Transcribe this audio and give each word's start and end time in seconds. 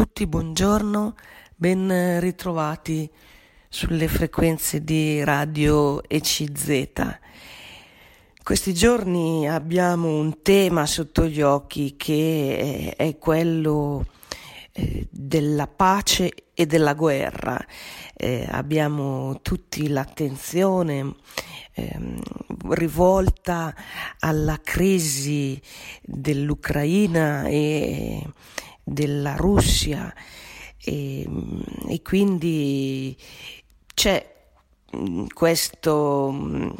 tutti, 0.00 0.26
buongiorno, 0.26 1.14
ben 1.54 2.20
ritrovati 2.20 3.06
sulle 3.68 4.08
frequenze 4.08 4.82
di 4.82 5.22
radio 5.22 6.02
ECZ. 6.08 7.18
Questi 8.42 8.72
giorni 8.72 9.46
abbiamo 9.46 10.08
un 10.08 10.40
tema 10.40 10.86
sotto 10.86 11.26
gli 11.26 11.42
occhi 11.42 11.96
che 11.98 12.94
è 12.96 13.18
quello 13.18 14.06
eh, 14.72 15.06
della 15.10 15.66
pace 15.66 16.30
e 16.54 16.64
della 16.64 16.94
guerra. 16.94 17.62
Eh, 18.16 18.48
abbiamo 18.50 19.40
tutti 19.42 19.86
l'attenzione 19.88 21.14
eh, 21.74 21.98
rivolta 22.70 23.74
alla 24.20 24.58
crisi 24.62 25.60
dell'Ucraina 26.00 27.44
e 27.48 28.24
della 28.90 29.36
Russia. 29.36 30.12
E, 30.82 31.28
e 31.88 32.02
quindi 32.02 33.16
c'è 33.94 34.34
mm, 34.96 35.26
questo 35.32 36.30
mm, 36.32 36.70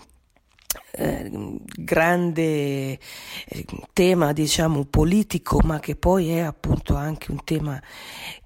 eh, 0.92 1.30
grande 1.76 2.92
eh, 2.92 3.64
tema 3.92 4.32
diciamo 4.32 4.84
politico 4.86 5.60
ma 5.64 5.78
che 5.80 5.96
poi 5.96 6.30
è 6.30 6.38
appunto 6.38 6.94
anche 6.94 7.30
un 7.30 7.44
tema 7.44 7.80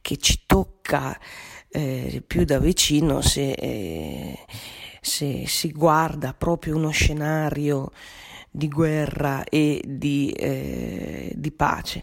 che 0.01 0.17
ci 0.17 0.43
tocca 0.45 1.19
eh, 1.69 2.23
più 2.27 2.45
da 2.45 2.59
vicino 2.59 3.21
se, 3.21 3.53
eh, 3.53 4.39
se, 5.01 5.45
si 5.47 5.71
guarda 5.71 6.35
proprio 6.35 6.77
uno 6.77 6.91
scenario 6.91 7.93
di 8.51 8.69
guerra 8.69 9.45
e 9.45 9.83
di, 9.87 10.31
eh, 10.31 11.33
di 11.35 11.51
pace 11.53 12.03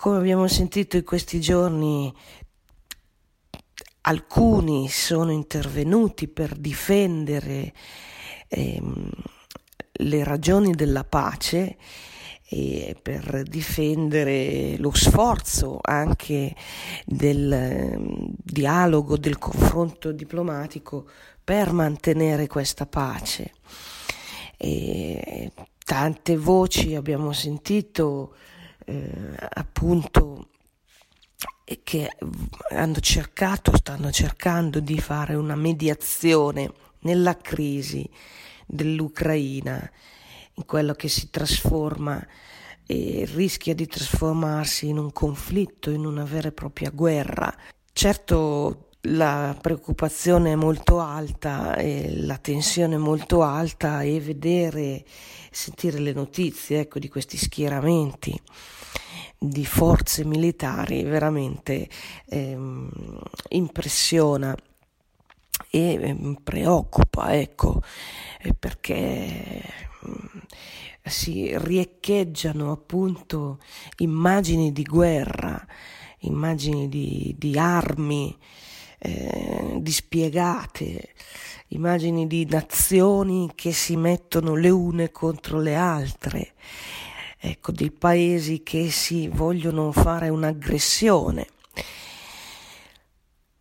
come 0.00 0.16
abbiamo 0.16 0.48
sentito 0.48 0.96
in 0.96 1.04
questi 1.04 1.42
giorni, 1.42 2.10
alcuni 4.00 4.88
sono 4.88 5.30
intervenuti 5.30 6.26
per 6.26 6.56
difendere 6.56 7.74
ehm, 8.48 9.10
le 9.92 10.24
ragioni 10.24 10.72
della 10.72 11.04
pace 11.04 11.76
e 12.48 12.96
per 13.00 13.42
difendere 13.42 14.78
lo 14.78 14.90
sforzo 14.94 15.80
anche 15.82 16.56
del 17.04 17.52
ehm, 17.52 18.32
dialogo, 18.42 19.18
del 19.18 19.36
confronto 19.36 20.12
diplomatico 20.12 21.10
per 21.44 21.72
mantenere 21.74 22.46
questa 22.46 22.86
pace. 22.86 23.52
E 24.56 25.52
tante 25.84 26.38
voci 26.38 26.94
abbiamo 26.94 27.32
sentito 27.32 28.34
eh, 28.90 29.36
appunto 29.50 30.48
che 31.84 32.10
hanno 32.70 32.98
cercato, 32.98 33.76
stanno 33.76 34.10
cercando 34.10 34.80
di 34.80 34.98
fare 34.98 35.34
una 35.34 35.54
mediazione 35.54 36.72
nella 37.00 37.36
crisi 37.36 38.08
dell'Ucraina, 38.66 39.90
in 40.54 40.64
quello 40.66 40.94
che 40.94 41.06
si 41.08 41.30
trasforma 41.30 42.26
e 42.86 43.28
rischia 43.32 43.74
di 43.74 43.86
trasformarsi 43.86 44.88
in 44.88 44.98
un 44.98 45.12
conflitto, 45.12 45.90
in 45.90 46.04
una 46.04 46.24
vera 46.24 46.48
e 46.48 46.52
propria 46.52 46.90
guerra. 46.90 47.56
Certo 47.92 48.89
la 49.04 49.56
preoccupazione 49.60 50.52
è 50.52 50.56
molto 50.56 51.00
alta 51.00 51.74
la 51.76 52.36
tensione 52.36 52.96
è 52.96 52.98
molto 52.98 53.42
alta 53.42 54.02
e 54.02 54.20
vedere, 54.20 55.04
sentire 55.50 55.98
le 55.98 56.12
notizie 56.12 56.80
ecco, 56.80 56.98
di 56.98 57.08
questi 57.08 57.36
schieramenti 57.36 58.38
di 59.42 59.64
forze 59.64 60.22
militari 60.26 61.02
veramente 61.02 61.88
ehm, 62.26 62.90
impressiona 63.48 64.54
e 65.70 65.94
ehm, 65.94 66.34
preoccupa, 66.42 67.34
ecco, 67.34 67.80
perché 68.58 69.62
mm, 70.06 70.38
si 71.02 71.56
riecheggiano 71.56 72.70
appunto 72.70 73.60
immagini 73.98 74.72
di 74.72 74.82
guerra, 74.82 75.66
immagini 76.20 76.90
di, 76.90 77.34
di 77.38 77.58
armi 77.58 78.36
eh, 79.02 79.78
dispiegate, 79.78 81.14
immagini 81.68 82.26
di 82.26 82.46
nazioni 82.46 83.50
che 83.54 83.72
si 83.72 83.96
mettono 83.96 84.54
le 84.54 84.68
une 84.68 85.10
contro 85.10 85.58
le 85.58 85.74
altre 85.74 86.52
ecco, 87.38 87.72
dei 87.72 87.90
paesi 87.90 88.62
che 88.62 88.90
si 88.90 89.28
vogliono 89.28 89.90
fare 89.90 90.28
un'aggressione. 90.28 91.46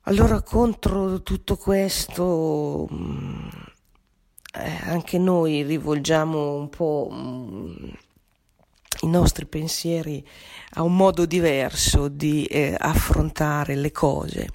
Allora 0.04 0.42
contro 0.42 1.22
tutto 1.22 1.56
questo 1.56 2.88
mm, 2.92 3.48
eh, 4.56 4.80
anche 4.84 5.18
noi 5.20 5.64
rivolgiamo 5.64 6.56
un 6.56 6.70
po' 6.70 7.10
mm, 7.14 7.90
i 9.02 9.08
nostri 9.08 9.46
pensieri 9.46 10.26
a 10.72 10.82
un 10.82 10.96
modo 10.96 11.26
diverso 11.26 12.08
di 12.08 12.44
eh, 12.46 12.76
affrontare 12.78 13.76
le 13.76 13.92
cose 13.92 14.50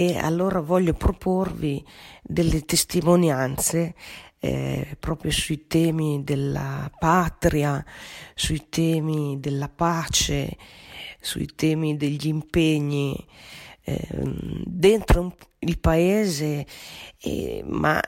e 0.00 0.16
allora 0.16 0.60
voglio 0.60 0.92
proporvi 0.92 1.84
delle 2.22 2.64
testimonianze 2.64 3.96
eh, 4.38 4.96
proprio 5.00 5.32
sui 5.32 5.66
temi 5.66 6.22
della 6.22 6.88
patria, 6.96 7.84
sui 8.32 8.66
temi 8.68 9.40
della 9.40 9.68
pace, 9.68 10.56
sui 11.18 11.46
temi 11.46 11.96
degli 11.96 12.28
impegni 12.28 13.26
eh, 13.82 14.08
dentro 14.64 15.34
il 15.58 15.80
paese, 15.80 16.64
eh, 17.20 17.64
ma 17.66 18.00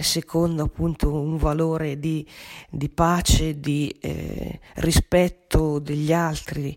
secondo 0.00 0.64
appunto 0.64 1.12
un 1.12 1.36
valore 1.36 2.00
di, 2.00 2.26
di 2.68 2.88
pace, 2.88 3.60
di 3.60 3.88
eh, 4.00 4.58
rispetto 4.74 5.78
degli 5.78 6.12
altri 6.12 6.76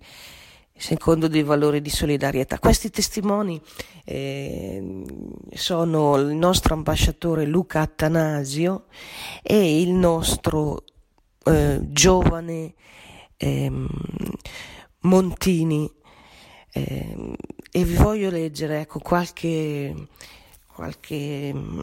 secondo 0.76 1.28
dei 1.28 1.44
valori 1.44 1.82
di 1.82 1.90
solidarietà. 1.90 2.60
Questi 2.60 2.90
testimoni 2.90 3.62
eh, 4.04 5.04
sono 5.54 6.18
il 6.18 6.36
nostro 6.36 6.74
ambasciatore 6.74 7.46
Luca 7.46 7.82
Attanasio 7.82 8.86
e 9.42 9.82
il 9.82 9.92
nostro 9.92 10.84
eh, 11.46 11.80
giovane 11.82 12.74
eh, 13.38 13.72
Montini. 15.02 15.92
Ehm, 16.76 17.36
e 17.72 17.84
vi 17.84 17.96
voglio 17.96 18.30
leggere 18.30 18.82
ecco, 18.82 19.00
qualche, 19.00 20.08
qualche 20.68 21.54
mm, 21.54 21.82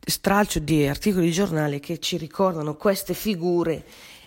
stralcio 0.00 0.58
di 0.58 0.86
articoli 0.86 1.26
di 1.26 1.32
giornale 1.32 1.80
che 1.80 1.98
ci 1.98 2.16
ricordano 2.16 2.76
queste 2.76 3.12
figure 3.14 3.84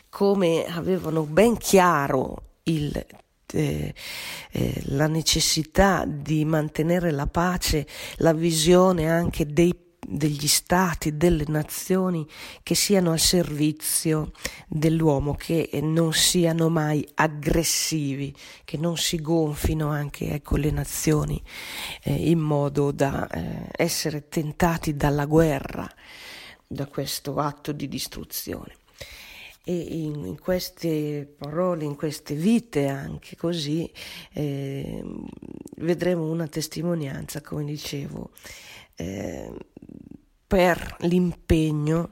come 0.10 0.66
avevano 0.66 1.24
ben 1.24 1.58
chiaro 1.58 2.51
il, 2.64 3.06
eh, 3.54 3.94
eh, 4.52 4.82
la 4.86 5.08
necessità 5.08 6.06
di 6.06 6.46
mantenere 6.46 7.12
la 7.12 7.28
pace, 7.28 7.88
la 8.18 8.34
visione 8.34 9.10
anche 9.10 9.46
dei 9.46 9.90
degli 10.08 10.48
stati, 10.48 11.16
delle 11.16 11.46
nazioni 11.48 12.28
che 12.64 12.76
siano 12.76 13.12
al 13.12 13.20
servizio 13.20 14.32
dell'uomo, 14.68 15.36
che 15.36 15.70
non 15.82 16.12
siano 16.14 16.70
mai 16.70 17.08
aggressivi, 17.16 18.36
che 18.66 18.78
non 18.78 18.98
si 18.98 19.22
gonfino 19.22 19.90
anche 19.90 20.32
ecco, 20.32 20.58
le 20.58 20.72
nazioni 20.72 21.42
eh, 22.04 22.14
in 22.14 22.40
modo 22.40 22.92
da 22.92 23.28
eh, 23.28 23.70
essere 23.76 24.28
tentati 24.28 24.96
dalla 24.96 25.26
guerra, 25.26 25.88
da 26.68 26.88
questo 26.88 27.36
atto 27.36 27.72
di 27.72 27.88
distruzione 27.88 28.80
e 29.64 29.74
in, 29.74 30.26
in, 30.26 30.40
queste 30.40 31.32
parole, 31.38 31.86
in 31.86 31.96
queste 31.96 32.36
vite 32.36 32.88
anche 32.88 33.36
così, 33.36 33.92
eh, 34.34 35.04
vedremo 35.78 36.30
una 36.30 36.48
testimonianza, 36.48 37.42
come 37.42 37.66
dicevo, 37.66 38.32
eh, 38.96 39.52
per 40.48 40.98
l'impegno 41.02 42.12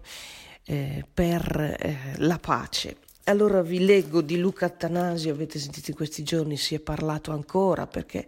eh, 0.69 1.03
per 1.11 1.77
eh, 1.79 1.97
la 2.17 2.37
pace. 2.37 2.97
Allora 3.25 3.61
vi 3.61 3.83
leggo 3.83 4.21
di 4.21 4.37
Luca 4.37 4.67
Attanasio, 4.67 5.33
avete 5.33 5.57
sentito 5.57 5.89
in 5.89 5.95
questi 5.95 6.23
giorni, 6.23 6.57
si 6.57 6.75
è 6.75 6.79
parlato 6.79 7.31
ancora 7.31 7.87
perché 7.87 8.27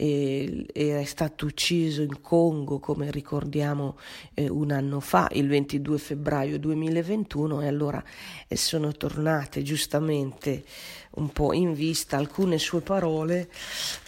eh, 0.00 0.66
è 0.72 1.04
stato 1.04 1.46
ucciso 1.46 2.02
in 2.02 2.20
Congo, 2.20 2.78
come 2.78 3.10
ricordiamo 3.10 3.98
eh, 4.34 4.48
un 4.48 4.70
anno 4.70 5.00
fa, 5.00 5.28
il 5.32 5.48
22 5.48 5.98
febbraio 5.98 6.58
2021, 6.60 7.62
e 7.62 7.66
allora 7.66 8.02
eh, 8.46 8.56
sono 8.56 8.92
tornate 8.92 9.62
giustamente 9.62 10.62
un 11.16 11.30
po' 11.30 11.52
in 11.52 11.72
vista 11.72 12.16
alcune 12.16 12.58
sue 12.58 12.80
parole, 12.80 13.48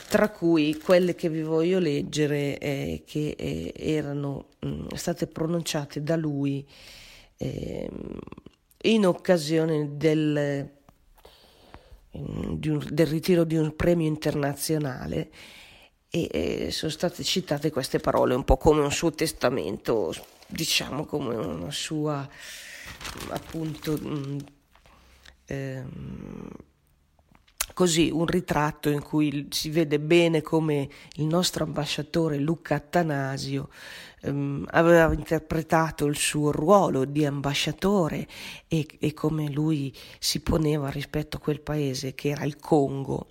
tra 0.09 0.29
cui 0.29 0.79
quelle 0.79 1.17
che 1.17 1.29
vi 1.29 1.43
voglio 1.43 1.81
leggere, 1.81 2.59
eh, 2.59 3.03
che 3.05 3.35
eh, 3.37 3.73
erano 3.75 4.47
mh, 4.61 4.69
mm, 4.69 4.87
state 4.95 5.27
pronunciate 5.27 6.05
da 6.05 6.15
lui 6.15 6.65
ehm, 7.37 8.19
in 8.83 9.07
occasione 9.07 9.97
del 9.97 10.71
un, 12.13 12.59
del 12.59 13.07
ritiro 13.07 13.45
di 13.45 13.57
un 13.57 13.77
premio 13.77 14.07
internazionale 14.07 15.31
e, 16.11 16.69
sono 16.73 16.91
state 16.91 17.23
citate 17.23 17.71
queste 17.71 18.01
parole 18.01 18.35
un 18.35 18.45
po' 18.45 18.57
come 18.57 18.81
un 18.81 18.93
suo 18.93 19.13
testamento, 19.13 20.15
diciamo 20.47 21.05
come 21.07 21.37
una 21.37 21.71
sua 21.71 22.29
appunto 23.29 23.97
mh, 23.97 24.39
ehm, 25.47 26.49
così 27.73 28.11
un 28.13 28.27
ritratto 28.27 28.91
in 28.91 29.03
cui 29.03 29.47
si 29.51 29.71
vede 29.71 29.99
bene 29.99 30.43
come 30.43 30.89
il 31.15 31.25
nostro 31.25 31.65
ambasciatore 31.65 32.39
Luca 32.39 32.75
Attanasio 32.75 33.69
ehm, 34.23 34.67
aveva 34.71 35.13
interpretato 35.13 36.07
il 36.07 36.17
suo 36.17 36.51
ruolo 36.51 37.05
di 37.05 37.25
ambasciatore 37.25 38.27
e, 38.69 38.87
e, 38.99 39.15
come 39.15 39.49
lui 39.51 39.95
si 40.19 40.41
poneva 40.41 40.91
rispetto 40.91 41.37
a 41.37 41.41
quel 41.41 41.61
paese 41.61 42.15
che 42.15 42.31
era 42.31 42.45
il 42.45 42.59
Congo. 42.59 43.29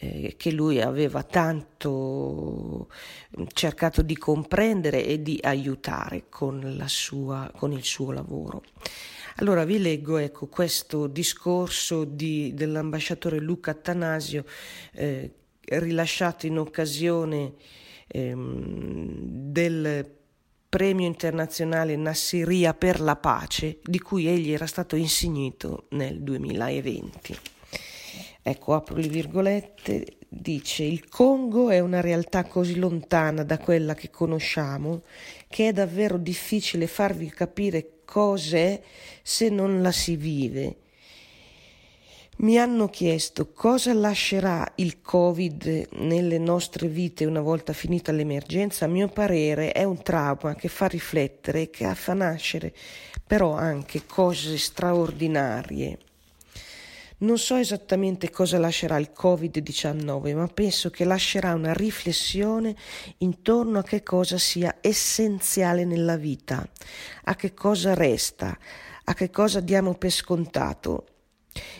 Eh, 0.00 0.36
che 0.36 0.52
lui 0.52 0.80
aveva 0.80 1.24
tanto 1.24 2.88
cercato 3.52 4.00
di 4.00 4.16
comprendere 4.16 5.04
e 5.04 5.20
di 5.20 5.40
aiutare 5.42 6.26
con, 6.28 6.84
sua, 6.86 7.50
con 7.56 7.72
il 7.72 7.82
suo 7.82 8.12
lavoro. 8.12 8.62
Allora 9.38 9.64
vi 9.64 9.80
leggo 9.80 10.18
ecco, 10.18 10.46
questo 10.46 11.08
discorso 11.08 12.04
di, 12.04 12.54
dell'ambasciatore 12.54 13.40
Luca 13.40 13.72
Attanasio 13.72 14.44
eh, 14.92 15.32
rilasciato 15.62 16.46
in 16.46 16.60
occasione 16.60 17.54
ehm, 18.06 19.08
del 19.50 20.16
premio 20.68 21.06
internazionale 21.06 21.96
Nassiria 21.96 22.72
per 22.72 23.00
la 23.00 23.16
pace 23.16 23.80
di 23.82 23.98
cui 23.98 24.28
egli 24.28 24.52
era 24.52 24.66
stato 24.66 24.94
insignito 24.94 25.86
nel 25.90 26.22
2020. 26.22 27.57
Ecco, 28.48 28.72
apro 28.72 28.96
le 28.96 29.08
virgolette, 29.08 30.16
dice 30.26 30.82
il 30.82 31.06
Congo 31.06 31.68
è 31.68 31.80
una 31.80 32.00
realtà 32.00 32.44
così 32.44 32.76
lontana 32.76 33.42
da 33.42 33.58
quella 33.58 33.94
che 33.94 34.08
conosciamo 34.08 35.02
che 35.48 35.68
è 35.68 35.72
davvero 35.72 36.16
difficile 36.16 36.86
farvi 36.86 37.28
capire 37.28 38.00
cos'è 38.06 38.80
se 39.22 39.50
non 39.50 39.82
la 39.82 39.92
si 39.92 40.16
vive. 40.16 40.76
Mi 42.38 42.56
hanno 42.56 42.88
chiesto 42.88 43.52
cosa 43.52 43.92
lascerà 43.92 44.72
il 44.76 45.02
Covid 45.02 45.88
nelle 45.96 46.38
nostre 46.38 46.88
vite 46.88 47.26
una 47.26 47.42
volta 47.42 47.74
finita 47.74 48.12
l'emergenza. 48.12 48.86
A 48.86 48.88
mio 48.88 49.08
parere 49.08 49.72
è 49.72 49.84
un 49.84 50.00
trauma 50.02 50.54
che 50.54 50.68
fa 50.68 50.86
riflettere 50.86 51.62
e 51.62 51.70
che 51.70 51.92
fa 51.94 52.14
nascere 52.14 52.72
però 53.26 53.52
anche 53.52 54.06
cose 54.06 54.56
straordinarie. 54.56 55.98
Non 57.20 57.36
so 57.36 57.56
esattamente 57.56 58.30
cosa 58.30 58.58
lascerà 58.58 58.96
il 58.96 59.10
Covid-19, 59.12 60.36
ma 60.36 60.46
penso 60.46 60.88
che 60.88 61.04
lascerà 61.04 61.52
una 61.52 61.72
riflessione 61.72 62.76
intorno 63.18 63.80
a 63.80 63.82
che 63.82 64.04
cosa 64.04 64.38
sia 64.38 64.76
essenziale 64.80 65.84
nella 65.84 66.16
vita, 66.16 66.64
a 67.24 67.34
che 67.34 67.54
cosa 67.54 67.94
resta, 67.94 68.56
a 69.02 69.14
che 69.14 69.30
cosa 69.30 69.58
diamo 69.58 69.94
per 69.94 70.12
scontato. 70.12 71.06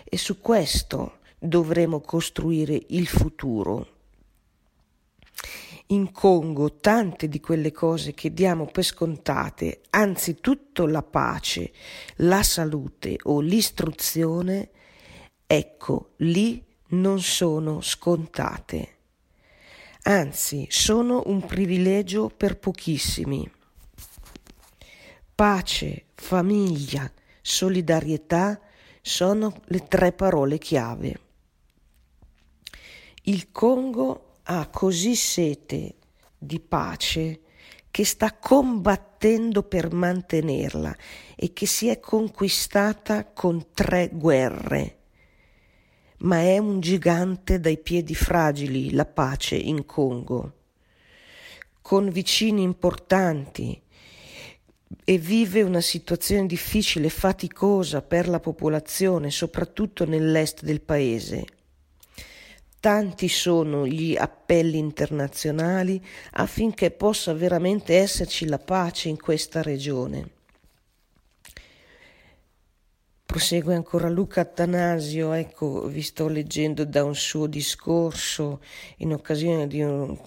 E 0.03 0.19
su 0.19 0.41
questo 0.41 1.19
dovremo 1.39 2.01
costruire 2.01 2.83
il 2.89 3.07
futuro. 3.07 3.95
In 5.91 6.11
Congo 6.11 6.75
tante 6.75 7.29
di 7.29 7.39
quelle 7.39 7.71
cose 7.71 8.13
che 8.13 8.35
diamo 8.35 8.67
per 8.67 8.83
scontate, 8.83 9.83
anzitutto 9.91 10.85
la 10.87 11.05
pace, 11.05 11.71
la 12.17 12.43
salute 12.43 13.19
o 13.23 13.39
l'istruzione, 13.39 14.71
ecco, 15.51 16.11
lì 16.19 16.63
non 16.89 17.21
sono 17.23 17.81
scontate. 17.81 18.97
Anzi, 20.03 20.67
sono 20.69 21.23
un 21.27 21.45
privilegio 21.45 22.29
per 22.29 22.59
pochissimi. 22.59 23.51
Pace, 25.35 26.05
famiglia, 26.15 27.11
solidarietà 27.41 28.61
sono 29.01 29.63
le 29.67 29.89
tre 29.89 30.13
parole 30.13 30.59
chiave. 30.59 31.21
Il 33.23 33.51
Congo 33.51 34.35
ha 34.45 34.69
così 34.69 35.17
sete 35.17 35.95
di 36.37 36.61
pace 36.61 37.41
che 37.91 38.05
sta 38.05 38.35
combattendo 38.35 39.63
per 39.63 39.93
mantenerla 39.93 40.95
e 41.35 41.55
che 41.55 41.65
si 41.65 41.89
è 41.89 41.99
conquistata 42.01 43.25
con 43.25 43.73
tre 43.73 44.11
guerre 44.13 44.98
ma 46.19 46.41
è 46.41 46.59
un 46.59 46.81
gigante 46.81 47.61
dai 47.61 47.79
piedi 47.79 48.15
fragili 48.15 48.93
la 48.93 49.07
pace 49.07 49.55
in 49.55 49.85
Congo, 49.85 50.53
con 51.81 52.11
vicini 52.11 52.63
importanti 52.63 53.81
e 55.05 55.19
vive 55.19 55.63
una 55.63 55.81
situazione 55.81 56.47
difficile 56.47 57.07
e 57.07 57.11
faticosa 57.11 58.03
per 58.03 58.29
la 58.29 58.41
popolazione, 58.41 59.31
soprattutto 59.31 60.05
nell'est 60.05 60.63
del 60.63 60.81
paese. 60.81 61.45
Tanti 62.81 63.29
sono 63.29 63.87
gli 63.87 64.17
appelli 64.17 64.79
internazionali 64.79 66.03
affinché 66.33 66.91
possa 66.91 67.33
veramente 67.33 67.97
esserci 67.97 68.47
la 68.47 68.59
pace 68.59 69.09
in 69.09 69.21
questa 69.21 69.63
regione. 69.63 70.37
Prosegue 73.29 73.75
ancora 73.75 74.09
Luca 74.09 74.41
Attanasio, 74.41 75.35
ecco, 75.35 75.87
vi 75.87 76.01
sto 76.01 76.29
leggendo 76.29 76.87
da 76.87 77.05
un 77.05 77.15
suo 77.15 77.47
discorso 77.47 78.63
in 78.97 79.13
occasione 79.13 79.65
un, 79.85 80.19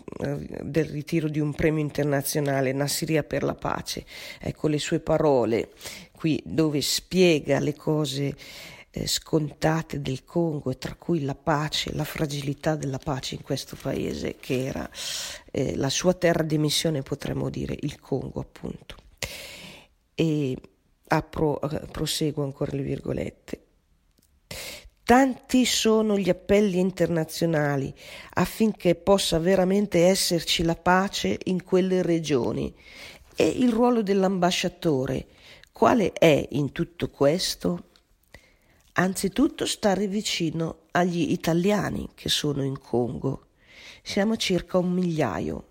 del 0.62 0.86
ritiro 0.86 1.28
di 1.28 1.40
un 1.40 1.52
premio 1.52 1.82
internazionale, 1.82 2.74
Nassiria 2.74 3.24
per 3.24 3.42
la 3.42 3.56
pace. 3.56 4.06
Ecco 4.40 4.68
le 4.68 4.78
sue 4.78 5.00
parole 5.00 5.72
qui 6.12 6.44
dove 6.46 6.80
spiega 6.82 7.58
le 7.58 7.74
cose 7.74 8.36
eh, 8.92 9.08
scontate 9.08 10.00
del 10.00 10.24
Congo 10.24 10.70
e 10.70 10.78
tra 10.78 10.94
cui 10.94 11.24
la 11.24 11.34
pace, 11.34 11.96
la 11.96 12.04
fragilità 12.04 12.76
della 12.76 13.00
pace 13.00 13.34
in 13.34 13.42
questo 13.42 13.76
paese 13.82 14.36
che 14.40 14.64
era 14.64 14.88
eh, 15.50 15.76
la 15.76 15.90
sua 15.90 16.14
terra 16.14 16.44
di 16.44 16.60
missione, 16.60 17.02
potremmo 17.02 17.50
dire, 17.50 17.76
il 17.80 18.00
Congo 18.00 18.42
appunto. 18.42 18.96
E 20.14 20.56
apro, 21.14 21.60
proseguo 21.92 22.44
ancora 22.44 22.72
le 22.74 22.84
virgolette. 22.84 23.66
Tanti 25.04 25.66
sono 25.66 26.18
gli 26.18 26.30
appelli 26.30 26.80
internazionali 26.80 27.94
affinché 28.36 28.96
possa 28.96 29.40
veramente 29.40 30.06
esserci 30.06 30.64
la 30.64 30.76
pace 30.76 31.38
in 31.46 31.64
quelle 31.64 32.02
regioni. 32.02 32.74
E 33.36 33.48
il 33.48 33.72
ruolo 33.72 34.04
dell'ambasciatore, 34.04 35.28
quale 35.72 36.14
è 36.14 36.48
in 36.52 36.72
tutto 36.72 37.10
questo? 37.10 37.90
Anzitutto 38.94 39.66
stare 39.66 40.08
vicino 40.08 40.84
agli 40.92 41.32
italiani 41.32 42.10
che 42.14 42.30
sono 42.30 42.64
in 42.64 42.80
Congo. 42.80 43.48
Siamo 44.02 44.38
circa 44.38 44.78
un 44.78 44.92
migliaio 44.92 45.71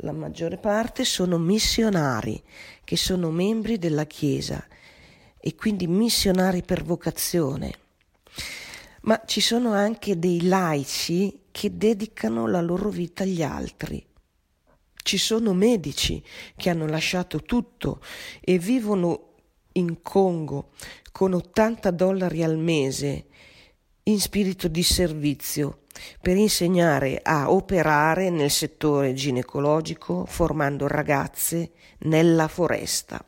la 0.00 0.12
maggiore 0.12 0.58
parte 0.58 1.04
sono 1.04 1.38
missionari, 1.38 2.42
che 2.84 2.96
sono 2.96 3.30
membri 3.30 3.78
della 3.78 4.04
Chiesa 4.04 4.64
e 5.38 5.54
quindi 5.54 5.86
missionari 5.86 6.62
per 6.62 6.82
vocazione. 6.82 7.74
Ma 9.02 9.22
ci 9.24 9.40
sono 9.40 9.72
anche 9.72 10.18
dei 10.18 10.42
laici 10.46 11.44
che 11.50 11.76
dedicano 11.76 12.46
la 12.46 12.60
loro 12.60 12.90
vita 12.90 13.22
agli 13.22 13.42
altri. 13.42 14.04
Ci 14.94 15.18
sono 15.18 15.54
medici 15.54 16.22
che 16.56 16.68
hanno 16.68 16.86
lasciato 16.86 17.42
tutto 17.42 18.00
e 18.40 18.58
vivono 18.58 19.34
in 19.72 20.02
Congo 20.02 20.70
con 21.12 21.32
80 21.32 21.90
dollari 21.92 22.42
al 22.42 22.58
mese 22.58 23.26
in 24.08 24.20
spirito 24.20 24.68
di 24.68 24.84
servizio 24.84 25.80
per 26.20 26.36
insegnare 26.36 27.18
a 27.22 27.50
operare 27.50 28.30
nel 28.30 28.50
settore 28.50 29.14
ginecologico 29.14 30.24
formando 30.26 30.86
ragazze 30.86 31.72
nella 32.00 32.46
foresta. 32.46 33.24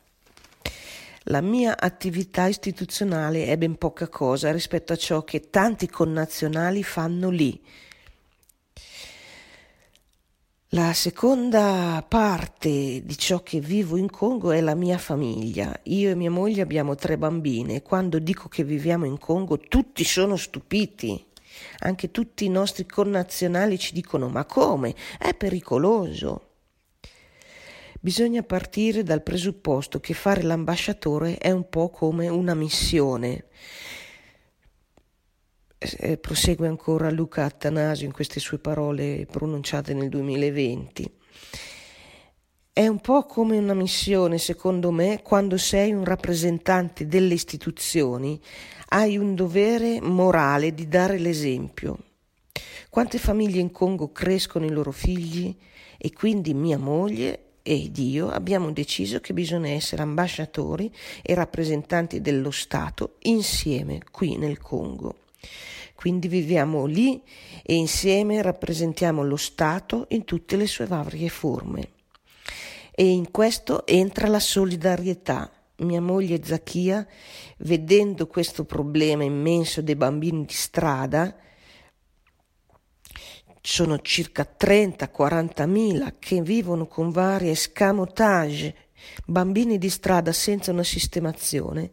La 1.25 1.41
mia 1.41 1.77
attività 1.79 2.47
istituzionale 2.47 3.47
è 3.47 3.57
ben 3.57 3.77
poca 3.77 4.09
cosa 4.09 4.53
rispetto 4.53 4.93
a 4.93 4.97
ciò 4.97 5.25
che 5.25 5.51
tanti 5.51 5.89
connazionali 5.89 6.85
fanno 6.85 7.29
lì. 7.29 7.61
La 10.73 10.93
seconda 10.93 12.05
parte 12.07 13.03
di 13.03 13.17
ciò 13.17 13.43
che 13.43 13.59
vivo 13.59 13.97
in 13.97 14.11
Congo 14.11 14.51
è 14.51 14.61
la 14.61 14.75
mia 14.75 14.99
famiglia. 14.99 15.75
Io 15.85 16.11
e 16.11 16.15
mia 16.15 16.31
moglie 16.31 16.61
abbiamo 16.61 16.95
tre 16.95 17.17
bambine 17.17 17.81
quando 17.81 18.19
dico 18.19 18.49
che 18.49 18.65
viviamo 18.65 19.07
in 19.07 19.17
Congo 19.17 19.57
tutti 19.57 20.05
sono 20.05 20.37
stupiti. 20.37 21.25
Anche 21.79 22.11
tutti 22.11 22.45
i 22.45 22.51
nostri 22.51 22.85
connazionali 22.85 23.79
ci 23.79 23.95
dicono 23.95 24.29
ma 24.29 24.45
come? 24.45 24.95
È 25.19 25.33
pericoloso. 25.33 26.49
Bisogna 27.99 28.43
partire 28.43 29.03
dal 29.03 29.23
presupposto 29.23 30.01
che 30.01 30.13
fare 30.13 30.43
l'ambasciatore 30.43 31.39
è 31.39 31.51
un 31.51 31.67
po' 31.71 31.89
come 31.89 32.29
una 32.29 32.53
missione. 32.53 33.47
Eh, 35.79 36.19
prosegue 36.19 36.67
ancora 36.67 37.11
Luca 37.11 37.45
Attanasio 37.45 38.07
in 38.07 38.13
queste 38.13 38.41
sue 38.41 38.59
parole 38.59 39.27
pronunciate 39.31 39.95
nel 39.95 40.09
2020. 40.09 41.11
È 42.73 42.87
un 42.87 43.01
po' 43.01 43.25
come 43.25 43.59
una 43.59 43.75
missione, 43.75 44.39
secondo 44.39 44.93
me, 44.93 45.21
quando 45.23 45.57
sei 45.57 45.93
un 45.93 46.05
rappresentante 46.05 47.07
delle 47.09 47.35
istituzioni, 47.35 48.41
hai 48.91 49.17
un 49.17 49.35
dovere 49.35 50.01
morale 50.01 50.73
di 50.73 50.87
dare 50.87 51.19
l'esempio. 51.19 51.99
Quante 52.89 53.19
famiglie 53.19 53.61
in 53.61 53.73
Congo 53.73 54.13
crescono 54.13 54.65
i 54.65 54.71
loro 54.71 54.93
figli 54.93 55.57
e 55.97 56.13
quindi 56.13 56.55
mia 56.55 56.79
moglie 56.79 57.57
ed 57.63 57.99
io 57.99 58.31
abbiamo 58.31 58.71
deciso 58.71 59.21
che 59.21 59.35
bisogna 59.35 59.71
essere 59.71 60.03
ambasciatori 60.03 60.91
e 61.21 61.35
rappresentanti 61.35 62.21
dello 62.21 62.51
Stato 62.51 63.17
insieme 63.23 64.03
qui 64.11 64.37
nel 64.37 64.59
Congo. 64.59 65.28
Quindi 65.95 66.29
viviamo 66.29 66.87
lì 66.87 67.21
e 67.63 67.75
insieme 67.75 68.41
rappresentiamo 68.41 69.25
lo 69.25 69.37
Stato 69.37 70.07
in 70.11 70.25
tutte 70.25 70.57
le 70.57 70.67
sue 70.67 70.87
varie 70.87 71.29
forme. 71.29 71.91
E 72.95 73.05
in 73.09 73.31
questo 73.31 73.87
entra 73.87 74.29
la 74.29 74.41
solidarietà. 74.41 75.51
Mia 75.79 76.01
moglie 76.01 76.41
Zacchia, 76.43 77.07
vedendo 77.59 78.27
questo 78.27 78.65
problema 78.65 79.23
immenso 79.23 79.83
dei 79.83 79.95
bambini 79.95 80.45
di 80.45 80.53
strada, 80.53 81.37
sono 83.61 84.01
circa 84.01 84.49
30-40 84.59 85.69
mila 85.69 86.15
che 86.19 86.41
vivono 86.43 86.87
con 86.87 87.11
varie 87.11 87.55
scamotage, 87.55 88.75
bambini 89.27 89.79
di 89.79 89.91
strada 89.91 90.33
senza 90.33 90.73
una 90.73 90.83
sistemazione. 90.83 91.91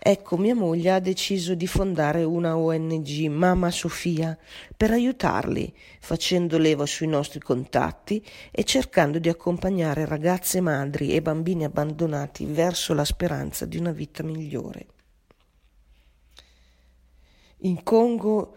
Ecco, 0.00 0.36
mia 0.36 0.54
moglie 0.54 0.92
ha 0.92 1.00
deciso 1.00 1.54
di 1.54 1.66
fondare 1.66 2.22
una 2.22 2.56
ONG, 2.56 3.26
Mamma 3.26 3.70
Sofia, 3.72 4.38
per 4.76 4.92
aiutarli, 4.92 5.74
facendo 5.98 6.56
leva 6.56 6.86
sui 6.86 7.08
nostri 7.08 7.40
contatti 7.40 8.24
e 8.52 8.62
cercando 8.62 9.18
di 9.18 9.28
accompagnare 9.28 10.06
ragazze 10.06 10.60
madri 10.60 11.14
e 11.14 11.20
bambini 11.20 11.64
abbandonati 11.64 12.44
verso 12.46 12.94
la 12.94 13.04
speranza 13.04 13.66
di 13.66 13.76
una 13.76 13.90
vita 13.90 14.22
migliore. 14.22 14.86
In 17.62 17.82
Congo 17.82 18.54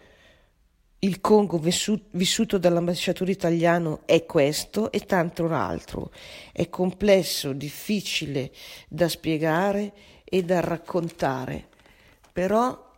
il 1.04 1.20
Congo 1.20 1.58
vissuto 1.58 2.60
dall'ambasciatore 2.60 3.32
italiano 3.32 4.02
è 4.06 4.24
questo 4.28 4.92
e 4.92 5.00
tanto 5.00 5.50
altro. 5.50 6.12
È 6.52 6.70
complesso, 6.70 7.54
difficile 7.54 8.52
da 8.88 9.10
spiegare 9.10 9.94
e 10.34 10.44
da 10.44 10.62
raccontare, 10.62 11.68
però 12.32 12.90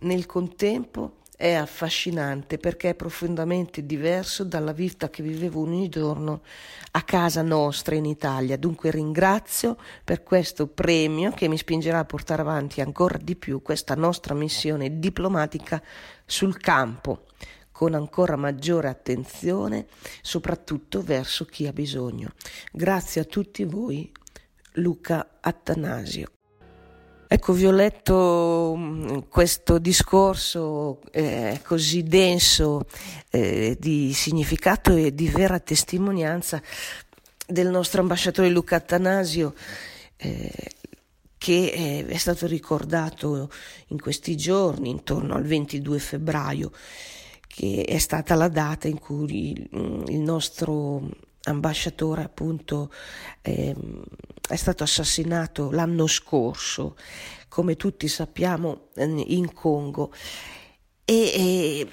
nel 0.00 0.24
contempo 0.24 1.16
è 1.36 1.52
affascinante 1.52 2.56
perché 2.56 2.88
è 2.90 2.94
profondamente 2.94 3.84
diverso 3.84 4.42
dalla 4.42 4.72
vita 4.72 5.10
che 5.10 5.22
vivevo 5.22 5.60
ogni 5.60 5.90
giorno 5.90 6.40
a 6.92 7.02
casa 7.02 7.42
nostra 7.42 7.94
in 7.94 8.06
Italia. 8.06 8.56
Dunque 8.56 8.90
ringrazio 8.90 9.76
per 10.02 10.22
questo 10.22 10.66
premio 10.66 11.30
che 11.32 11.46
mi 11.46 11.58
spingerà 11.58 11.98
a 11.98 12.04
portare 12.06 12.40
avanti 12.40 12.80
ancora 12.80 13.18
di 13.18 13.36
più 13.36 13.60
questa 13.60 13.94
nostra 13.94 14.32
missione 14.32 14.98
diplomatica 14.98 15.82
sul 16.24 16.56
campo 16.56 17.26
con 17.70 17.92
ancora 17.92 18.36
maggiore 18.36 18.88
attenzione, 18.88 19.86
soprattutto 20.22 21.02
verso 21.02 21.44
chi 21.44 21.66
ha 21.66 21.72
bisogno. 21.74 22.32
Grazie 22.72 23.20
a 23.20 23.24
tutti 23.24 23.62
voi, 23.64 24.10
Luca 24.72 25.36
Attanasio. 25.40 26.37
Ecco, 27.30 27.52
vi 27.52 27.66
ho 27.66 27.70
letto 27.70 28.74
mm, 28.74 29.18
questo 29.28 29.78
discorso 29.78 31.00
eh, 31.10 31.60
così 31.62 32.02
denso 32.02 32.86
eh, 33.30 33.76
di 33.78 34.14
significato 34.14 34.96
e 34.96 35.14
di 35.14 35.28
vera 35.28 35.60
testimonianza 35.60 36.62
del 37.46 37.68
nostro 37.68 38.00
ambasciatore 38.00 38.48
Luca 38.48 38.76
Attanasio, 38.76 39.52
eh, 40.16 40.50
che 41.36 41.66
eh, 41.66 42.06
è 42.06 42.16
stato 42.16 42.46
ricordato 42.46 43.50
in 43.88 44.00
questi 44.00 44.34
giorni, 44.34 44.88
intorno 44.88 45.34
al 45.34 45.44
22 45.44 45.98
febbraio 45.98 46.72
che 47.46 47.84
è 47.86 47.98
stata 47.98 48.36
la 48.36 48.48
data 48.48 48.88
in 48.88 48.98
cui 48.98 49.68
mm, 49.76 50.04
il 50.06 50.20
nostro 50.20 51.10
ambasciatore 51.42 52.22
appunto 52.22 52.90
eh, 53.42 53.74
è 54.48 54.56
stato 54.56 54.82
assassinato 54.82 55.70
l'anno 55.70 56.06
scorso, 56.06 56.96
come 57.48 57.76
tutti 57.76 58.08
sappiamo, 58.08 58.88
in 58.96 59.52
Congo. 59.52 60.12
E, 61.04 61.14
e 61.14 61.88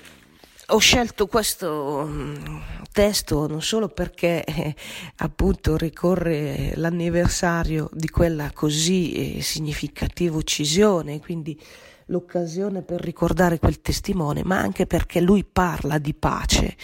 ho 0.69 0.77
scelto 0.79 1.27
questo 1.27 2.05
mm, 2.07 2.57
testo 2.91 3.45
non 3.47 3.61
solo 3.61 3.87
perché 3.89 4.43
eh, 4.43 4.75
appunto 5.17 5.77
ricorre 5.77 6.73
l'anniversario 6.75 7.89
di 7.93 8.09
quella 8.09 8.51
così 8.51 9.37
eh, 9.37 9.41
significativa 9.41 10.35
uccisione, 10.35 11.19
quindi 11.19 11.59
l'occasione 12.07 12.81
per 12.81 13.01
ricordare 13.01 13.59
quel 13.59 13.81
testimone, 13.81 14.43
ma 14.43 14.59
anche 14.59 14.85
perché 14.85 15.21
lui 15.21 15.43
parla 15.43 15.97
di 15.97 16.13
pace 16.13 16.75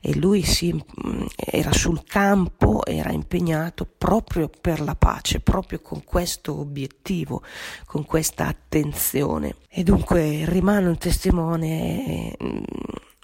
e 0.00 0.14
lui 0.16 0.42
si, 0.42 0.72
mm, 0.72 1.26
era 1.36 1.72
sul 1.72 2.04
campo, 2.04 2.84
era 2.84 3.10
impegnato 3.10 3.86
proprio 3.86 4.48
per 4.48 4.80
la 4.80 4.94
pace, 4.94 5.40
proprio 5.40 5.80
con 5.80 6.04
questo 6.04 6.58
obiettivo, 6.58 7.42
con 7.86 8.04
questa 8.04 8.46
attenzione. 8.46 9.56
E 9.68 9.82
dunque 9.82 10.44
rimane 10.46 10.88
un 10.88 10.98
testimone 10.98 12.36
mm, 12.42 12.62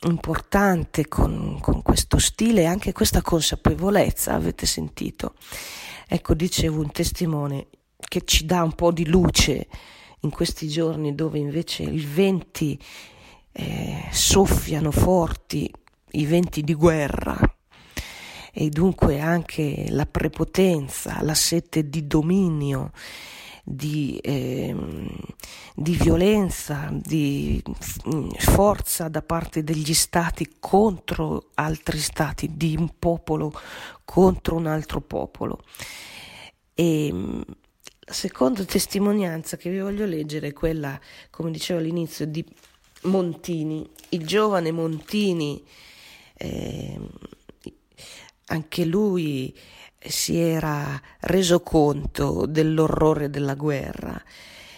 importante 0.09 1.09
con, 1.09 1.59
con 1.61 1.83
questo 1.83 2.19
stile 2.19 2.63
e 2.63 2.67
anche 2.67 2.93
questa 2.93 3.23
consapevolezza, 3.23 4.35
avete 4.35 4.67
sentito? 4.67 5.35
Ecco, 6.09 6.35
dicevo, 6.35 6.81
un 6.81 6.93
testimone 6.93 7.67
che 7.99 8.23
ci 8.25 8.47
dà 8.47 8.63
un 8.63 8.75
po' 8.75 8.93
di 8.93 9.07
luce 9.07 9.67
in 10.21 10.31
questi 10.31 10.69
giorni 10.69 11.15
dove 11.15 11.39
invece 11.39 11.83
i 11.83 12.01
venti 12.01 12.79
eh, 13.53 14.09
soffiano 14.11 14.91
forti, 14.91 15.71
i 16.13 16.27
venti 16.27 16.63
di 16.63 16.75
guerra 16.75 17.39
e 18.53 18.71
dunque 18.71 19.21
anche 19.21 19.87
la 19.91 20.07
prepotenza, 20.07 21.23
la 21.23 21.35
sete 21.35 21.91
di 21.91 22.07
dominio, 22.07 22.91
di, 23.63 24.17
eh, 24.23 24.75
di 25.75 25.93
violenza, 25.93 26.89
di 26.91 27.63
forza 28.39 29.09
da 29.09 29.21
parte 29.21 29.63
degli 29.63 29.93
stati 29.93 30.57
contro 30.59 31.51
altri 31.55 31.99
stati, 31.99 32.57
di 32.57 32.77
un 32.79 32.93
popolo 32.99 33.53
contro 34.05 34.57
un 34.57 34.67
altro 34.67 35.03
popolo. 35.03 35.63
E 36.73 37.45
la 38.09 38.13
seconda 38.13 38.65
testimonianza 38.65 39.57
che 39.57 39.69
vi 39.69 39.81
voglio 39.81 40.07
leggere 40.07 40.49
è 40.49 40.53
quella, 40.53 40.99
come 41.29 41.51
dicevo 41.51 41.81
all'inizio, 41.81 42.25
di 42.25 42.45
Montini, 43.03 43.85
il 44.11 44.25
giovane 44.25 44.71
Montini, 44.71 45.65
eh, 46.35 47.01
anche 48.47 48.85
lui 48.85 49.53
si 49.99 50.37
era 50.37 51.01
reso 51.23 51.61
conto 51.63 52.47
dell'orrore 52.47 53.29
della 53.29 53.57
guerra. 53.57 54.23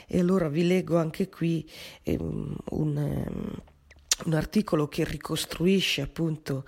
E 0.06 0.18
allora 0.18 0.48
vi 0.48 0.66
leggo 0.66 0.96
anche 0.96 1.28
qui 1.28 1.70
eh, 2.04 2.16
un, 2.18 2.56
un, 2.70 4.32
articolo 4.32 4.88
che 4.88 5.04
ricostruisce 5.04 6.00
appunto 6.00 6.64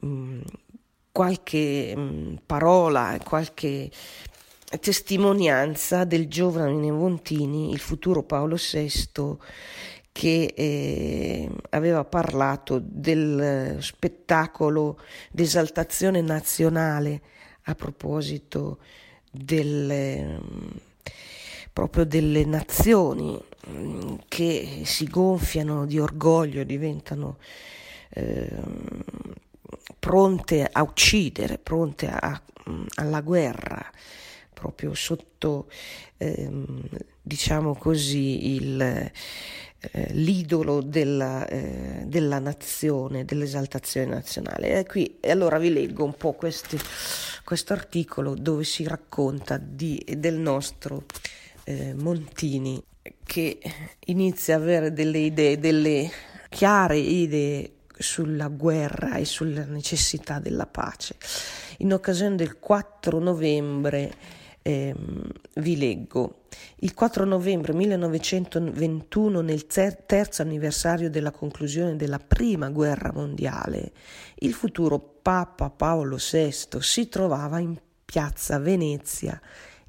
mh, 0.00 0.40
qualche 1.12 1.94
mh, 1.94 2.40
parola, 2.46 3.18
qualche 3.22 3.90
testimonianza 4.78 6.04
del 6.04 6.28
giovane 6.28 6.90
Montini, 6.90 7.70
il 7.70 7.80
futuro 7.80 8.22
Paolo 8.22 8.56
VI, 8.56 9.36
che 10.12 10.52
eh, 10.56 11.50
aveva 11.70 12.04
parlato 12.04 12.80
del 12.82 13.78
spettacolo 13.80 14.98
d'esaltazione 15.30 16.20
nazionale 16.20 17.22
a 17.64 17.74
proposito 17.74 18.78
del, 19.30 20.40
proprio 21.72 22.04
delle 22.04 22.44
nazioni 22.44 23.40
mm, 23.68 24.14
che 24.28 24.82
si 24.84 25.06
gonfiano 25.06 25.86
di 25.86 25.98
orgoglio, 25.98 26.64
diventano 26.64 27.38
eh, 28.10 28.50
pronte 29.98 30.68
a 30.70 30.82
uccidere, 30.82 31.58
pronte 31.58 32.08
a, 32.08 32.40
alla 32.96 33.20
guerra 33.20 33.90
proprio 34.60 34.92
sotto, 34.92 35.70
ehm, 36.18 36.82
diciamo 37.22 37.74
così, 37.74 38.54
il, 38.56 38.80
eh, 38.82 39.10
l'idolo 40.10 40.82
della, 40.82 41.48
eh, 41.48 42.02
della, 42.04 42.38
nazione, 42.38 43.24
dell'esaltazione 43.24 44.06
nazionale. 44.06 44.80
E, 44.80 44.84
qui, 44.84 45.16
e 45.20 45.30
allora 45.30 45.58
vi 45.58 45.72
leggo 45.72 46.04
un 46.04 46.14
po' 46.14 46.34
questo 46.34 46.76
articolo 47.72 48.34
dove 48.34 48.64
si 48.64 48.86
racconta 48.86 49.56
di, 49.56 50.04
del 50.18 50.36
nostro 50.36 51.04
eh, 51.64 51.94
Montini 51.94 52.82
che 53.24 53.58
inizia 54.06 54.56
a 54.56 54.58
avere 54.58 54.92
delle 54.92 55.18
idee, 55.18 55.58
delle 55.58 56.10
chiare 56.50 56.98
idee 56.98 57.76
sulla 57.96 58.48
guerra 58.48 59.16
e 59.16 59.24
sulla 59.24 59.64
necessità 59.64 60.38
della 60.38 60.66
pace. 60.66 61.16
In 61.78 61.94
occasione 61.94 62.36
del 62.36 62.58
4 62.58 63.18
novembre 63.18 64.12
eh, 64.62 64.94
vi 65.54 65.76
leggo. 65.76 66.42
Il 66.76 66.94
4 66.94 67.24
novembre 67.24 67.72
1921, 67.72 69.40
nel 69.40 69.66
terzo 69.66 70.42
anniversario 70.42 71.10
della 71.10 71.30
conclusione 71.30 71.96
della 71.96 72.18
prima 72.18 72.68
guerra 72.70 73.12
mondiale, 73.12 73.92
il 74.36 74.52
futuro 74.52 74.98
Papa 74.98 75.70
Paolo 75.70 76.16
VI 76.16 76.80
si 76.80 77.08
trovava 77.08 77.58
in 77.58 77.76
piazza 78.04 78.58
Venezia 78.58 79.40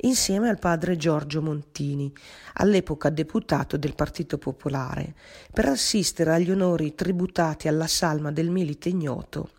insieme 0.03 0.49
al 0.49 0.57
padre 0.57 0.97
Giorgio 0.97 1.41
Montini, 1.41 2.11
all'epoca 2.53 3.09
deputato 3.09 3.77
del 3.77 3.93
Partito 3.93 4.37
Popolare, 4.37 5.13
per 5.53 5.67
assistere 5.67 6.33
agli 6.33 6.49
onori 6.49 6.95
tributati 6.95 7.67
alla 7.67 7.87
salma 7.87 8.31
del 8.31 8.49
milite 8.49 8.89
ignoto 8.89 9.49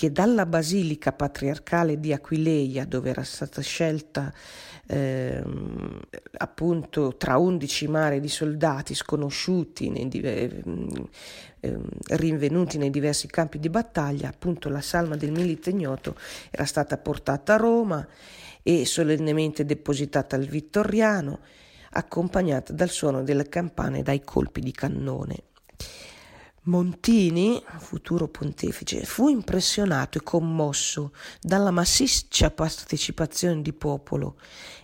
che 0.00 0.12
dalla 0.12 0.46
basilica 0.46 1.12
patriarcale 1.12 2.00
di 2.00 2.14
Aquileia, 2.14 2.86
dove 2.86 3.10
era 3.10 3.22
stata 3.22 3.60
scelta 3.60 4.32
eh, 4.86 5.44
appunto 6.38 7.18
tra 7.18 7.36
undici 7.36 7.86
mari 7.86 8.18
di 8.18 8.30
soldati 8.30 8.94
sconosciuti, 8.94 9.90
nei, 9.90 10.08
eh, 10.08 10.62
eh, 11.60 11.78
rinvenuti 12.12 12.78
nei 12.78 12.88
diversi 12.88 13.26
campi 13.26 13.58
di 13.58 13.68
battaglia, 13.68 14.30
appunto 14.30 14.70
la 14.70 14.80
salma 14.80 15.16
del 15.16 15.32
milite 15.32 15.68
ignoto 15.68 16.16
era 16.50 16.64
stata 16.64 16.96
portata 16.96 17.52
a 17.52 17.58
Roma 17.58 18.08
e 18.62 18.86
solennemente 18.86 19.66
depositata 19.66 20.34
al 20.34 20.46
Vittoriano, 20.46 21.40
accompagnata 21.90 22.72
dal 22.72 22.88
suono 22.88 23.22
delle 23.22 23.50
campane 23.50 23.98
e 23.98 24.02
dai 24.02 24.22
colpi 24.24 24.62
di 24.62 24.72
cannone. 24.72 25.42
Montini, 26.70 27.60
futuro 27.78 28.28
pontefice, 28.28 29.04
fu 29.04 29.28
impressionato 29.28 30.18
e 30.18 30.22
commosso 30.22 31.12
dalla 31.40 31.72
massiccia 31.72 32.52
partecipazione 32.52 33.60
di 33.60 33.72
popolo 33.72 34.38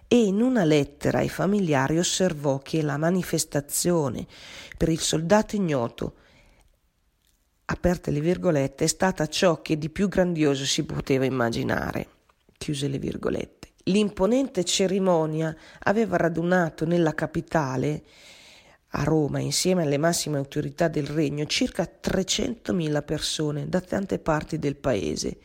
e 0.08 0.24
in 0.24 0.40
una 0.40 0.64
lettera 0.64 1.18
ai 1.18 1.28
familiari 1.28 1.96
osservò 1.96 2.58
che 2.58 2.82
la 2.82 2.96
manifestazione 2.96 4.26
per 4.76 4.88
il 4.88 4.98
soldato 4.98 5.54
ignoto, 5.54 6.14
aperte 7.66 8.10
le 8.10 8.20
virgolette, 8.20 8.82
è 8.82 8.88
stata 8.88 9.28
ciò 9.28 9.62
che 9.62 9.78
di 9.78 9.88
più 9.88 10.08
grandioso 10.08 10.64
si 10.64 10.84
poteva 10.84 11.24
immaginare, 11.24 12.08
chiuse 12.58 12.88
le 12.88 12.98
virgolette. 12.98 13.68
L'imponente 13.84 14.64
cerimonia 14.64 15.56
aveva 15.84 16.16
radunato 16.16 16.84
nella 16.84 17.14
capitale 17.14 18.02
a 18.98 19.04
Roma, 19.04 19.40
insieme 19.40 19.82
alle 19.82 19.98
massime 19.98 20.38
autorità 20.38 20.88
del 20.88 21.06
regno, 21.06 21.44
circa 21.44 21.88
300.000 22.02 23.04
persone 23.04 23.68
da 23.68 23.80
tante 23.80 24.18
parti 24.18 24.58
del 24.58 24.76
paese. 24.76 25.36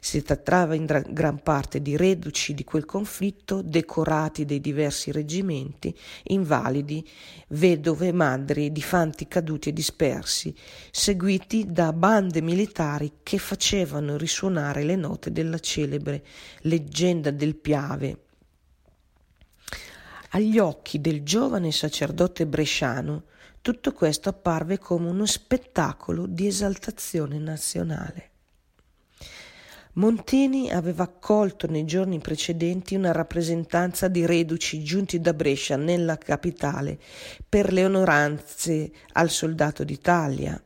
Si 0.00 0.22
trattava 0.22 0.74
in 0.74 0.86
gran 0.86 1.42
parte 1.42 1.82
di 1.82 1.96
reduci 1.96 2.54
di 2.54 2.64
quel 2.64 2.84
conflitto, 2.84 3.60
decorati 3.60 4.44
dei 4.44 4.60
diversi 4.60 5.10
reggimenti, 5.10 5.94
invalidi, 6.24 7.06
vedove, 7.48 8.12
madri, 8.12 8.70
di 8.70 8.82
fanti 8.82 9.26
caduti 9.26 9.70
e 9.70 9.72
dispersi, 9.72 10.54
seguiti 10.90 11.66
da 11.68 11.92
bande 11.92 12.40
militari 12.40 13.14
che 13.22 13.38
facevano 13.38 14.16
risuonare 14.16 14.84
le 14.84 14.96
note 14.96 15.32
della 15.32 15.58
celebre 15.58 16.24
leggenda 16.60 17.30
del 17.32 17.56
Piave, 17.56 18.25
agli 20.36 20.58
occhi 20.58 21.00
del 21.00 21.22
giovane 21.22 21.72
sacerdote 21.72 22.46
bresciano 22.46 23.24
tutto 23.62 23.92
questo 23.92 24.28
apparve 24.28 24.78
come 24.78 25.08
uno 25.08 25.24
spettacolo 25.24 26.26
di 26.26 26.46
esaltazione 26.46 27.38
nazionale. 27.38 28.30
Montini 29.94 30.70
aveva 30.70 31.04
accolto 31.04 31.66
nei 31.66 31.86
giorni 31.86 32.18
precedenti 32.18 32.94
una 32.94 33.12
rappresentanza 33.12 34.08
di 34.08 34.26
reduci 34.26 34.84
giunti 34.84 35.20
da 35.22 35.32
Brescia 35.32 35.76
nella 35.76 36.18
capitale 36.18 36.98
per 37.48 37.72
le 37.72 37.86
onoranze 37.86 38.92
al 39.12 39.30
soldato 39.30 39.84
d'Italia, 39.84 40.62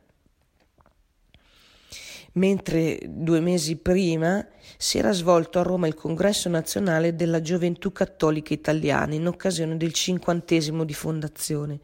mentre 2.33 2.99
due 3.07 3.39
mesi 3.39 3.75
prima 3.75 4.45
si 4.77 4.97
era 4.97 5.11
svolto 5.11 5.59
a 5.59 5.63
Roma 5.63 5.87
il 5.87 5.95
congresso 5.95 6.49
nazionale 6.49 7.15
della 7.15 7.41
gioventù 7.41 7.91
cattolica 7.91 8.53
italiana 8.53 9.13
in 9.15 9.27
occasione 9.27 9.77
del 9.77 9.93
cinquantesimo 9.93 10.83
di 10.83 10.93
fondazione, 10.93 11.79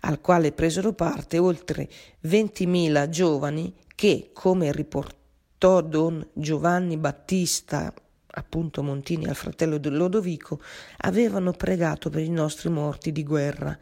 al 0.00 0.20
quale 0.20 0.52
presero 0.52 0.92
parte 0.92 1.38
oltre 1.38 1.88
20.000 2.26 3.08
giovani 3.08 3.74
che, 3.94 4.30
come 4.32 4.72
riportò 4.72 5.82
don 5.82 6.26
Giovanni 6.32 6.96
Battista, 6.96 7.92
appunto 8.32 8.82
Montini 8.82 9.26
al 9.26 9.34
fratello 9.34 9.76
del 9.78 9.96
Lodovico, 9.96 10.60
avevano 10.98 11.52
pregato 11.52 12.08
per 12.08 12.22
i 12.22 12.30
nostri 12.30 12.70
morti 12.70 13.12
di 13.12 13.22
guerra 13.22 13.76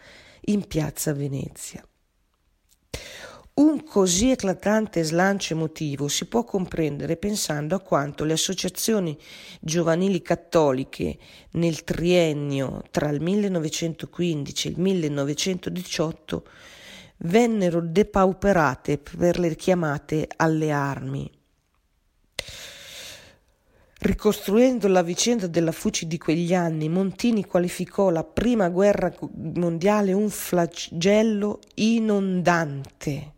in 0.47 0.67
piazza 0.67 1.13
Venezia. 1.13 1.87
Un 3.59 3.83
così 3.83 4.31
eclatante 4.31 5.03
slancio 5.03 5.55
emotivo 5.55 6.07
si 6.07 6.27
può 6.27 6.45
comprendere 6.45 7.17
pensando 7.17 7.75
a 7.75 7.81
quanto 7.81 8.23
le 8.23 8.35
associazioni 8.35 9.19
giovanili 9.59 10.23
cattoliche 10.23 11.19
nel 11.55 11.83
triennio 11.83 12.85
tra 12.93 13.09
il 13.09 13.21
1915 13.21 14.69
e 14.69 14.71
il 14.71 14.79
1918 14.79 16.47
vennero 17.17 17.81
depauperate 17.81 18.97
per 18.97 19.41
le 19.41 19.57
chiamate 19.57 20.29
alle 20.37 20.71
armi. 20.71 21.29
Ricostruendo 23.99 24.87
la 24.87 25.03
vicenda 25.03 25.49
della 25.49 25.73
Fuci 25.73 26.07
di 26.07 26.17
quegli 26.17 26.55
anni, 26.55 26.89
Montini 26.89 27.45
qualificò 27.45 28.11
la 28.11 28.23
prima 28.23 28.69
guerra 28.69 29.13
mondiale 29.33 30.13
un 30.13 30.31
flagello 30.31 31.59
inondante 31.75 33.33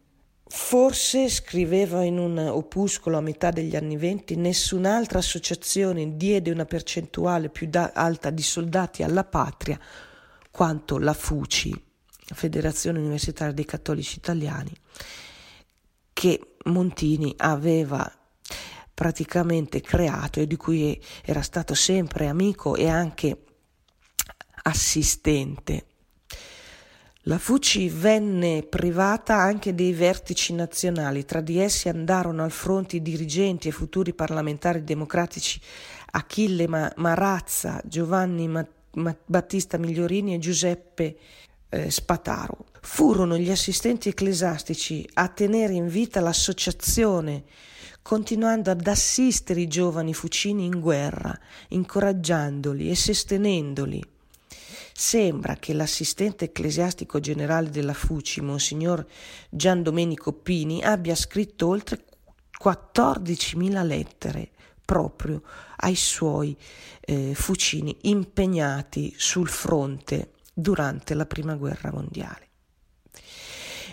Forse, 0.52 1.28
scriveva 1.28 2.02
in 2.02 2.18
un 2.18 2.36
opuscolo 2.36 3.16
a 3.16 3.20
metà 3.20 3.50
degli 3.50 3.76
anni 3.76 3.96
venti, 3.96 4.34
nessun'altra 4.34 5.20
associazione 5.20 6.16
diede 6.16 6.50
una 6.50 6.64
percentuale 6.64 7.50
più 7.50 7.68
da- 7.68 7.92
alta 7.94 8.30
di 8.30 8.42
soldati 8.42 9.04
alla 9.04 9.22
patria 9.22 9.78
quanto 10.50 10.98
la 10.98 11.12
FUCI, 11.12 11.84
Federazione 12.34 12.98
Universitaria 12.98 13.54
dei 13.54 13.64
Cattolici 13.64 14.18
Italiani, 14.18 14.72
che 16.12 16.56
Montini 16.64 17.32
aveva 17.36 18.12
praticamente 18.92 19.80
creato 19.80 20.40
e 20.40 20.48
di 20.48 20.56
cui 20.56 21.00
era 21.24 21.42
stato 21.42 21.74
sempre 21.74 22.26
amico 22.26 22.74
e 22.74 22.88
anche 22.88 23.44
assistente. 24.64 25.89
La 27.30 27.38
FUCI 27.38 27.88
venne 27.90 28.64
privata 28.68 29.36
anche 29.36 29.72
dei 29.72 29.92
vertici 29.92 30.52
nazionali, 30.52 31.24
tra 31.24 31.40
di 31.40 31.60
essi 31.60 31.88
andarono 31.88 32.42
al 32.42 32.50
fronte 32.50 32.96
i 32.96 33.02
dirigenti 33.02 33.68
e 33.68 33.70
futuri 33.70 34.14
parlamentari 34.14 34.82
democratici 34.82 35.60
Achille 36.10 36.66
Marazza, 36.66 37.80
Giovanni 37.84 38.50
Battista 39.26 39.78
Migliorini 39.78 40.34
e 40.34 40.40
Giuseppe 40.40 41.16
eh, 41.68 41.88
Spataro. 41.88 42.64
Furono 42.80 43.38
gli 43.38 43.52
assistenti 43.52 44.08
ecclesiastici 44.08 45.08
a 45.12 45.28
tenere 45.28 45.74
in 45.74 45.86
vita 45.86 46.18
l'associazione, 46.18 47.44
continuando 48.02 48.72
ad 48.72 48.84
assistere 48.84 49.60
i 49.60 49.68
giovani 49.68 50.14
fucini 50.14 50.64
in 50.64 50.80
guerra, 50.80 51.38
incoraggiandoli 51.68 52.90
e 52.90 52.96
sostenendoli. 52.96 54.18
Sembra 55.02 55.54
che 55.54 55.72
l'assistente 55.72 56.44
ecclesiastico 56.44 57.20
generale 57.20 57.70
della 57.70 57.94
FUCI, 57.94 58.42
Monsignor 58.42 59.06
Gian 59.48 59.82
Domenico 59.82 60.34
Pini, 60.34 60.82
abbia 60.84 61.14
scritto 61.14 61.68
oltre 61.68 62.04
14.000 62.62 63.82
lettere 63.86 64.50
proprio 64.84 65.40
ai 65.76 65.94
suoi 65.94 66.54
eh, 67.00 67.32
fucini 67.34 67.96
impegnati 68.02 69.14
sul 69.16 69.48
fronte 69.48 70.32
durante 70.52 71.14
la 71.14 71.24
Prima 71.24 71.54
Guerra 71.54 71.90
Mondiale. 71.90 72.48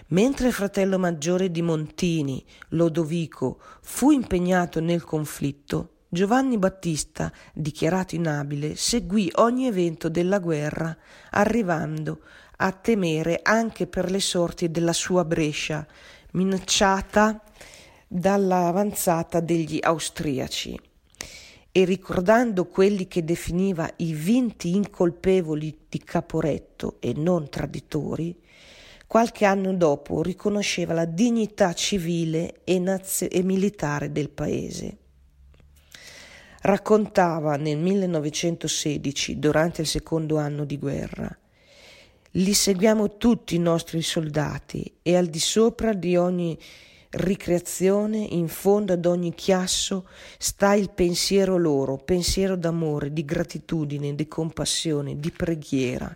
Mentre 0.08 0.48
il 0.48 0.54
fratello 0.54 1.00
maggiore 1.00 1.50
di 1.50 1.62
Montini, 1.62 2.46
Lodovico, 2.72 3.62
fu 3.80 4.12
impegnato 4.12 4.82
nel 4.82 5.06
conflitto, 5.06 5.97
Giovanni 6.18 6.58
Battista, 6.58 7.32
dichiarato 7.54 8.16
inabile, 8.16 8.76
seguì 8.76 9.30
ogni 9.36 9.68
evento 9.68 10.10
della 10.10 10.40
guerra, 10.40 10.98
arrivando 11.30 12.22
a 12.56 12.72
temere 12.72 13.42
anche 13.44 13.86
per 13.86 14.10
le 14.10 14.20
sorti 14.20 14.72
della 14.72 14.94
sua 14.94 15.24
Brescia, 15.24 15.86
minacciata 16.32 17.40
dall'avanzata 18.08 19.42
degli 19.42 19.78
austriaci. 19.80 20.80
E 21.72 21.86
ricordando 21.86 22.66
quelli 22.66 23.08
che 23.08 23.24
definiva 23.24 23.88
i 23.98 24.14
vinti 24.14 24.76
incolpevoli 24.76 25.82
di 25.88 26.00
Caporetto 26.00 26.98
e 27.00 27.14
non 27.16 27.48
traditori, 27.48 28.36
qualche 29.06 29.46
anno 29.46 29.72
dopo 29.72 30.24
riconosceva 30.24 30.96
la 30.96 31.06
dignità 31.06 31.74
civile 31.74 32.62
e, 32.64 32.80
naz- 32.80 33.28
e 33.30 33.44
militare 33.44 34.12
del 34.12 34.32
paese. 34.32 34.98
Raccontava 36.62 37.56
nel 37.56 37.78
1916, 37.78 39.38
durante 39.38 39.82
il 39.82 39.88
secondo 39.88 40.38
anno 40.38 40.65
di 40.65 40.78
guerra, 40.78 41.36
li 42.32 42.54
seguiamo 42.54 43.17
tutti 43.17 43.56
i 43.56 43.60
nostri 43.60 44.02
soldati 44.02 44.91
e 45.02 45.15
al 45.15 45.28
di 45.28 45.39
sopra 45.39 45.93
di 45.93 46.17
ogni 46.17 46.58
ricreazione, 47.12 48.17
in 48.17 48.48
fondo 48.48 48.93
ad 48.93 49.06
ogni 49.06 49.34
chiasso, 49.34 50.08
sta 50.38 50.74
il 50.74 50.89
pensiero 50.89 51.58
loro, 51.58 51.98
pensiero 51.98 52.56
d'amore, 52.56 53.13
di 53.13 53.24
gratitudine, 53.24 54.15
di 54.15 54.28
compassione, 54.28 55.20
di 55.20 55.32
preghiera. 55.32 56.15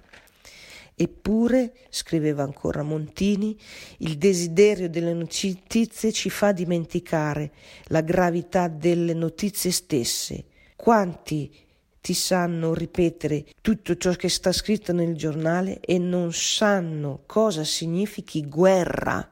Eppure, 1.01 1.73
scriveva 1.89 2.43
ancora 2.43 2.83
Montini, 2.83 3.57
il 3.99 4.19
desiderio 4.19 4.87
delle 4.87 5.13
notizie 5.15 6.11
ci 6.11 6.29
fa 6.29 6.51
dimenticare 6.51 7.53
la 7.85 8.01
gravità 8.01 8.67
delle 8.67 9.15
notizie 9.15 9.71
stesse. 9.71 10.43
Quanti 10.75 11.51
ti 11.99 12.13
sanno 12.13 12.75
ripetere 12.75 13.45
tutto 13.61 13.97
ciò 13.97 14.11
che 14.11 14.29
sta 14.29 14.51
scritto 14.51 14.93
nel 14.93 15.15
giornale 15.15 15.79
e 15.79 15.97
non 15.97 16.33
sanno 16.33 17.23
cosa 17.25 17.63
significhi 17.63 18.47
guerra? 18.47 19.27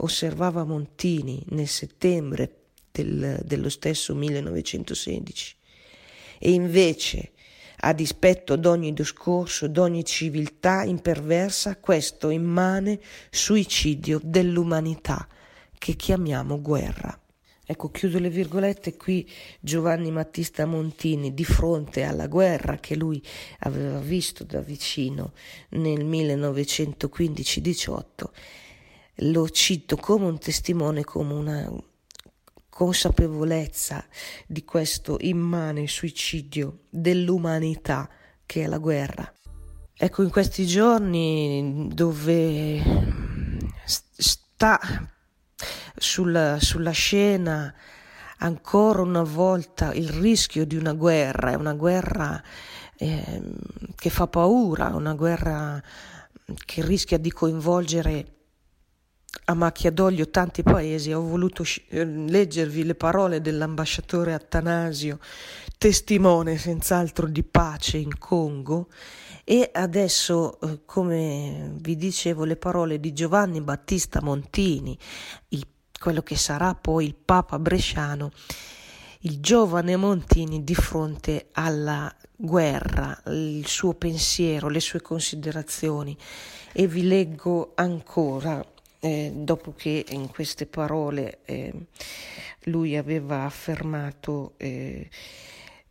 osservava 0.00 0.64
Montini 0.64 1.42
nel 1.48 1.68
settembre 1.68 2.56
del, 2.92 3.40
dello 3.46 3.70
stesso 3.70 4.14
1916. 4.14 5.56
E 6.38 6.50
invece, 6.50 7.30
a 7.80 7.92
dispetto 7.92 8.56
d'ogni 8.56 8.92
discorso, 8.92 9.68
d'ogni 9.68 10.04
civiltà 10.04 10.82
imperversa, 10.82 11.76
questo 11.76 12.30
immane 12.30 12.98
suicidio 13.30 14.20
dell'umanità 14.22 15.28
che 15.78 15.94
chiamiamo 15.94 16.60
guerra. 16.60 17.16
Ecco, 17.70 17.90
chiudo 17.90 18.18
le 18.18 18.30
virgolette, 18.30 18.96
qui 18.96 19.30
Giovanni 19.60 20.10
Battista 20.10 20.64
Montini 20.64 21.34
di 21.34 21.44
fronte 21.44 22.02
alla 22.02 22.26
guerra 22.26 22.78
che 22.78 22.96
lui 22.96 23.22
aveva 23.58 23.98
visto 23.98 24.42
da 24.44 24.60
vicino 24.60 25.34
nel 25.70 26.06
1915-18 26.06 28.06
lo 29.22 29.48
cito 29.48 29.96
come 29.96 30.26
un 30.26 30.38
testimone, 30.38 31.02
come 31.02 31.32
una 31.32 31.68
consapevolezza 32.78 34.04
di 34.46 34.64
questo 34.64 35.16
immane 35.18 35.88
suicidio 35.88 36.82
dell'umanità 36.88 38.08
che 38.46 38.62
è 38.62 38.66
la 38.68 38.78
guerra. 38.78 39.32
Ecco, 39.92 40.22
in 40.22 40.30
questi 40.30 40.64
giorni 40.64 41.88
dove 41.92 42.80
sta 43.84 44.78
sulla, 45.96 46.60
sulla 46.60 46.92
scena 46.92 47.74
ancora 48.38 49.02
una 49.02 49.24
volta 49.24 49.92
il 49.92 50.10
rischio 50.10 50.64
di 50.64 50.76
una 50.76 50.92
guerra, 50.92 51.50
è 51.50 51.54
una 51.56 51.74
guerra 51.74 52.40
eh, 52.96 53.42
che 53.96 54.08
fa 54.08 54.28
paura, 54.28 54.94
una 54.94 55.14
guerra 55.14 55.82
che 56.64 56.84
rischia 56.84 57.18
di 57.18 57.32
coinvolgere 57.32 58.37
a 59.46 59.54
macchia 59.54 59.90
d'olio 59.90 60.30
tanti 60.30 60.62
paesi, 60.62 61.12
ho 61.12 61.22
voluto 61.22 61.62
eh, 61.88 62.04
leggervi 62.04 62.84
le 62.84 62.94
parole 62.94 63.40
dell'ambasciatore 63.40 64.34
Attanasio, 64.34 65.18
testimone 65.76 66.56
senz'altro 66.56 67.26
di 67.26 67.42
pace 67.42 67.98
in 67.98 68.18
Congo, 68.18 68.88
e 69.44 69.70
adesso, 69.72 70.60
eh, 70.60 70.80
come 70.84 71.72
vi 71.76 71.96
dicevo, 71.96 72.44
le 72.44 72.56
parole 72.56 73.00
di 73.00 73.12
Giovanni 73.12 73.60
Battista 73.60 74.20
Montini, 74.20 74.98
il, 75.48 75.66
quello 75.98 76.22
che 76.22 76.36
sarà 76.36 76.74
poi 76.74 77.06
il 77.06 77.14
Papa 77.14 77.58
Bresciano, 77.58 78.30
il 79.22 79.40
giovane 79.40 79.96
Montini 79.96 80.62
di 80.62 80.74
fronte 80.74 81.48
alla 81.52 82.14
guerra, 82.36 83.20
il 83.26 83.66
suo 83.66 83.94
pensiero, 83.94 84.68
le 84.68 84.80
sue 84.80 85.00
considerazioni. 85.00 86.16
E 86.72 86.86
vi 86.86 87.06
leggo 87.06 87.72
ancora 87.74 88.64
eh, 89.00 89.30
dopo 89.34 89.74
che 89.74 90.04
in 90.10 90.28
queste 90.28 90.66
parole 90.66 91.38
eh, 91.44 91.72
lui 92.64 92.96
aveva 92.96 93.44
affermato 93.44 94.54
eh, 94.56 95.08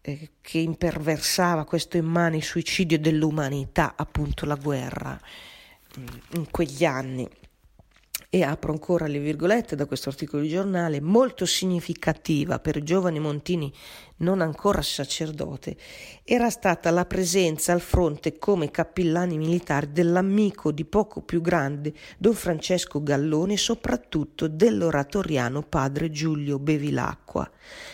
eh 0.02 0.30
che 0.42 0.60
imperversava 0.60 1.66
questo 1.66 1.98
immane 1.98 2.42
suicidio 2.42 2.98
dell'umanità, 2.98 3.94
appunto 3.96 4.46
la 4.46 4.56
guerra, 4.56 5.20
mm, 6.00 6.06
in 6.36 6.50
quegli 6.52 6.86
anni 6.86 7.28
e 8.30 8.44
apro 8.44 8.74
ancora 8.74 9.08
le 9.08 9.20
virgolette 9.20 9.76
da 9.76 9.86
questo 9.86 10.10
articolo 10.10 10.42
di 10.42 10.50
giornale, 10.50 11.00
molto 11.00 11.46
significativa 11.46 12.60
per 12.60 12.84
Giovanni 12.84 13.20
Montini, 13.20 13.72
non 14.18 14.42
ancora 14.42 14.82
sacerdote, 14.82 15.78
era 16.24 16.50
stata 16.50 16.90
la 16.92 17.06
presenza 17.06 17.72
al 17.72 17.80
fronte 17.80 18.38
come 18.38 18.70
cappellani 18.70 19.38
militari 19.38 19.92
dell'amico 19.92 20.72
di 20.72 20.84
poco 20.84 21.22
più 21.22 21.40
grande 21.40 21.94
Don 22.18 22.34
Francesco 22.34 23.02
Gallone 23.02 23.54
e 23.54 23.58
soprattutto 23.58 24.48
dell'oratoriano 24.48 25.62
padre 25.62 26.12
Giulio 26.12 26.60
Bevilacqua, 26.60 27.50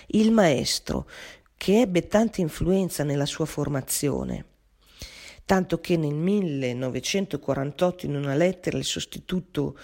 il 0.08 0.32
maestro 0.32 1.08
che 1.56 1.82
ebbe 1.82 2.08
tanta 2.08 2.42
influenza 2.42 3.04
nella 3.04 3.28
sua 3.28 3.46
formazione 3.46 4.46
tanto 5.46 5.80
che 5.80 5.98
nel 5.98 6.14
1948 6.14 8.06
in 8.06 8.16
una 8.16 8.36
lettera 8.36 8.78
il 8.78 8.86
sostituto 8.86 9.78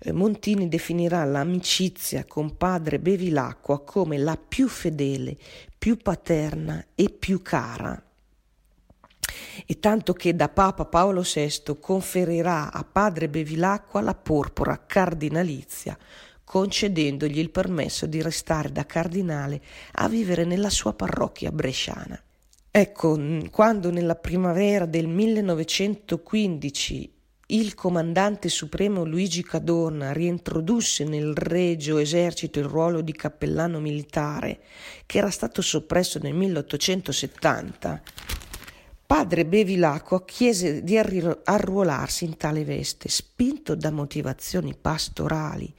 eh, 0.00 0.12
Montini 0.12 0.68
definirà 0.68 1.24
l'amicizia 1.24 2.24
con 2.24 2.56
padre 2.56 2.98
Bevilacqua 2.98 3.82
come 3.82 4.18
la 4.18 4.36
più 4.36 4.68
fedele, 4.68 5.36
più 5.76 5.96
paterna 5.96 6.84
e 6.94 7.10
più 7.10 7.42
cara. 7.42 8.02
E 9.66 9.78
tanto 9.78 10.12
che 10.14 10.34
da 10.34 10.48
Papa 10.48 10.84
Paolo 10.84 11.22
VI 11.22 11.76
conferirà 11.80 12.72
a 12.72 12.84
padre 12.84 13.28
Bevilacqua 13.28 14.00
la 14.00 14.14
porpora 14.14 14.84
cardinalizia, 14.86 15.96
concedendogli 16.44 17.38
il 17.38 17.50
permesso 17.50 18.06
di 18.06 18.22
restare 18.22 18.72
da 18.72 18.86
cardinale 18.86 19.60
a 19.92 20.08
vivere 20.08 20.44
nella 20.44 20.70
sua 20.70 20.94
parrocchia 20.94 21.52
bresciana. 21.52 22.20
Ecco, 22.78 23.18
quando 23.50 23.90
nella 23.90 24.14
primavera 24.14 24.86
del 24.86 25.08
1915 25.08 27.12
il 27.46 27.74
comandante 27.74 28.48
supremo 28.48 29.04
Luigi 29.04 29.42
Cadorna 29.42 30.12
reintrodusse 30.12 31.02
nel 31.02 31.34
Regio 31.34 31.98
Esercito 31.98 32.60
il 32.60 32.66
ruolo 32.66 33.00
di 33.00 33.10
cappellano 33.10 33.80
militare, 33.80 34.60
che 35.06 35.18
era 35.18 35.30
stato 35.30 35.60
soppresso 35.60 36.20
nel 36.22 36.34
1870, 36.34 38.00
padre 39.04 39.44
Bevilacqua 39.44 40.24
chiese 40.24 40.84
di 40.84 40.96
arruolarsi 40.96 42.26
in 42.26 42.36
tale 42.36 42.62
veste, 42.62 43.08
spinto 43.08 43.74
da 43.74 43.90
motivazioni 43.90 44.76
pastorali 44.80 45.74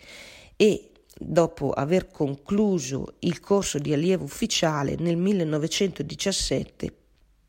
e 0.57 0.89
dopo 1.21 1.71
aver 1.71 2.07
concluso 2.07 3.15
il 3.19 3.41
corso 3.41 3.77
di 3.77 3.91
allievo 3.91 4.23
ufficiale 4.23 4.95
nel 4.97 5.17
1917, 5.17 6.93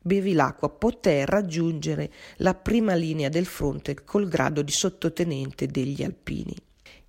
Bevilacqua 0.03 0.69
poté 0.69 1.25
raggiungere 1.25 2.11
la 2.37 2.53
prima 2.55 2.95
linea 2.95 3.29
del 3.29 3.45
fronte 3.45 4.03
col 4.03 4.27
grado 4.27 4.61
di 4.61 4.71
sottotenente 4.71 5.67
degli 5.67 6.03
Alpini. 6.03 6.55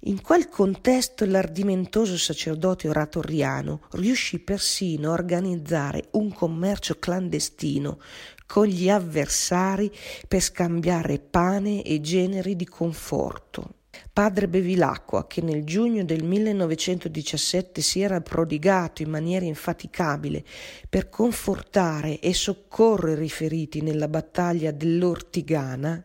In 0.04 0.20
quel 0.20 0.48
contesto 0.48 1.24
l'ardimentoso 1.24 2.18
sacerdote 2.18 2.88
oratoriano 2.88 3.82
riuscì 3.92 4.40
persino 4.40 5.10
a 5.10 5.12
organizzare 5.12 6.08
un 6.12 6.32
commercio 6.32 6.98
clandestino 6.98 7.98
con 8.46 8.66
gli 8.66 8.90
avversari 8.90 9.90
per 10.28 10.40
scambiare 10.40 11.18
pane 11.18 11.82
e 11.82 12.00
generi 12.00 12.56
di 12.56 12.66
conforto. 12.66 13.81
Padre 14.14 14.46
Bevilacqua, 14.46 15.26
che 15.26 15.40
nel 15.40 15.64
giugno 15.64 16.04
del 16.04 16.22
1917 16.22 17.80
si 17.80 18.02
era 18.02 18.20
prodigato 18.20 19.00
in 19.00 19.08
maniera 19.08 19.46
infaticabile 19.46 20.44
per 20.86 21.08
confortare 21.08 22.18
e 22.18 22.34
soccorrere 22.34 23.24
i 23.24 23.30
feriti 23.30 23.80
nella 23.80 24.08
battaglia 24.08 24.70
dell'Ortigana, 24.70 26.04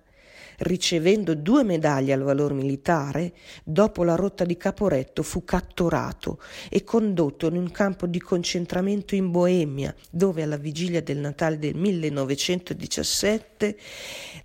ricevendo 0.57 1.35
due 1.35 1.63
medaglie 1.63 2.13
al 2.13 2.21
valor 2.21 2.53
militare, 2.53 3.33
dopo 3.63 4.03
la 4.03 4.15
rotta 4.15 4.43
di 4.43 4.57
Caporetto 4.57 5.21
fu 5.21 5.43
catturato 5.43 6.41
e 6.69 6.83
condotto 6.83 7.47
in 7.47 7.57
un 7.57 7.71
campo 7.71 8.07
di 8.07 8.19
concentramento 8.19 9.15
in 9.15 9.29
Boemia, 9.29 9.93
dove 10.09 10.43
alla 10.43 10.57
vigilia 10.57 11.01
del 11.01 11.17
Natale 11.17 11.59
del 11.59 11.75
1917, 11.75 13.77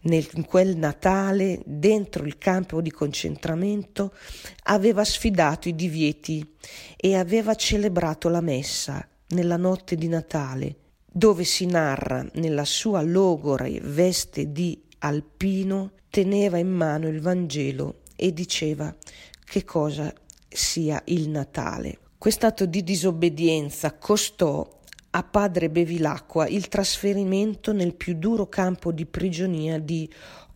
nel, 0.03 0.29
in 0.35 0.45
quel 0.45 0.77
Natale, 0.77 1.61
dentro 1.65 2.25
il 2.25 2.37
campo 2.37 2.81
di 2.81 2.91
concentramento, 2.91 4.15
aveva 4.65 5.05
sfidato 5.05 5.69
i 5.69 5.75
divieti 5.75 6.47
e 6.97 7.17
aveva 7.17 7.55
celebrato 7.55 8.29
la 8.29 8.41
messa 8.41 9.07
nella 9.29 9.57
notte 9.57 9.97
di 9.97 10.09
Natale, 10.09 10.77
dove 11.11 11.45
si 11.45 11.65
narra 11.65 12.27
nella 12.35 12.67
sua 12.67 13.01
logora 13.01 13.67
veste 13.81 14.53
di 14.53 14.79
alpino 14.99 15.93
teneva 16.13 16.59
in 16.59 16.69
mano 16.69 17.09
il 17.09 17.23
Vangelo 17.23 18.03
e 18.17 18.35
diceva 18.35 18.95
che 19.47 19.65
cosa 19.65 20.13
sia 20.47 21.01
il 21.07 21.31
Natale. 21.31 22.01
Quest'atto 22.19 22.67
di 22.67 22.83
disobbedienza 22.85 23.95
costò 23.95 24.81
a 25.09 25.23
padre 25.23 25.71
Bevilacqua 25.71 26.47
il 26.49 26.69
trasferimento 26.69 27.73
nel 27.73 27.95
più 27.95 28.15
duro 28.17 28.47
campo 28.47 28.93
di 28.93 29.07
prigionia 29.07 29.79
di 29.79 30.07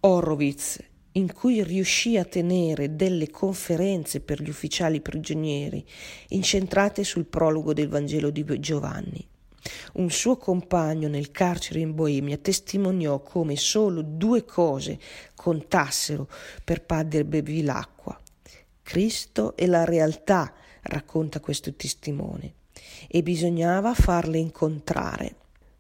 Horowitz, 0.00 0.78
in 1.12 1.32
cui 1.32 1.64
riuscì 1.64 2.18
a 2.18 2.26
tenere 2.26 2.94
delle 2.94 3.30
conferenze 3.30 4.20
per 4.20 4.42
gli 4.42 4.50
ufficiali 4.50 5.00
prigionieri, 5.00 5.82
incentrate 6.28 7.02
sul 7.02 7.24
prologo 7.24 7.72
del 7.72 7.88
Vangelo 7.88 8.28
di 8.28 8.44
Giovanni. 8.60 9.26
Un 9.94 10.11
suo 10.11 10.37
compagno 10.37 11.09
nel 11.09 11.31
carcere 11.31 11.81
in 11.81 11.94
Boemia 11.94 12.37
testimoniò 12.38 13.20
come 13.20 13.57
solo 13.57 14.02
due 14.02 14.44
cose 14.44 14.98
contassero 15.35 16.29
per 16.64 16.85
padre 16.85 17.24
Bevilacqua. 17.24 18.20
Cristo 18.83 19.57
e 19.57 19.66
la 19.66 19.85
realtà, 19.85 20.52
racconta 20.83 21.40
questo 21.40 21.74
testimone, 21.74 22.55
e 23.09 23.22
bisognava 23.22 23.94
farle 23.94 24.38
incontrare. 24.38 25.37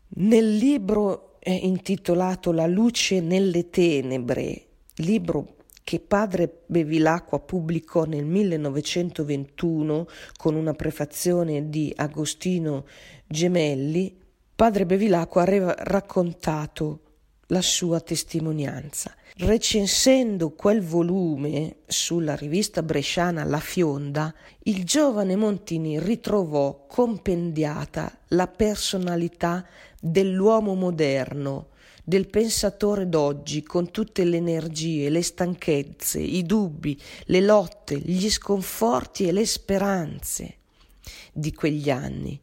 Nel 0.08 0.56
libro 0.56 1.38
intitolato 1.42 2.50
La 2.52 2.66
luce 2.66 3.20
nelle 3.20 3.70
tenebre, 3.70 4.66
libro 4.96 5.55
che 5.86 6.00
padre 6.00 6.62
Bevilacqua 6.66 7.38
pubblicò 7.38 8.06
nel 8.06 8.24
1921 8.24 10.08
con 10.36 10.56
una 10.56 10.72
prefazione 10.72 11.68
di 11.68 11.92
Agostino 11.94 12.86
Gemelli, 13.24 14.18
padre 14.56 14.84
Bevilacqua 14.84 15.42
aveva 15.42 15.72
raccontato 15.78 17.02
la 17.50 17.62
sua 17.62 18.00
testimonianza. 18.00 19.14
Recensendo 19.36 20.50
quel 20.50 20.82
volume 20.82 21.76
sulla 21.86 22.34
rivista 22.34 22.82
bresciana 22.82 23.44
La 23.44 23.60
Fionda, 23.60 24.34
il 24.64 24.82
giovane 24.82 25.36
Montini 25.36 26.00
ritrovò 26.00 26.84
compendiata 26.88 28.12
la 28.30 28.48
personalità 28.48 29.64
dell'uomo 30.00 30.74
moderno, 30.74 31.68
del 32.08 32.28
pensatore 32.28 33.08
d'oggi 33.08 33.64
con 33.64 33.90
tutte 33.90 34.22
le 34.22 34.36
energie, 34.36 35.10
le 35.10 35.22
stanchezze, 35.22 36.20
i 36.20 36.44
dubbi, 36.44 36.96
le 37.24 37.40
lotte, 37.40 37.98
gli 37.98 38.30
sconforti 38.30 39.26
e 39.26 39.32
le 39.32 39.44
speranze 39.44 40.58
di 41.32 41.52
quegli 41.52 41.90
anni, 41.90 42.40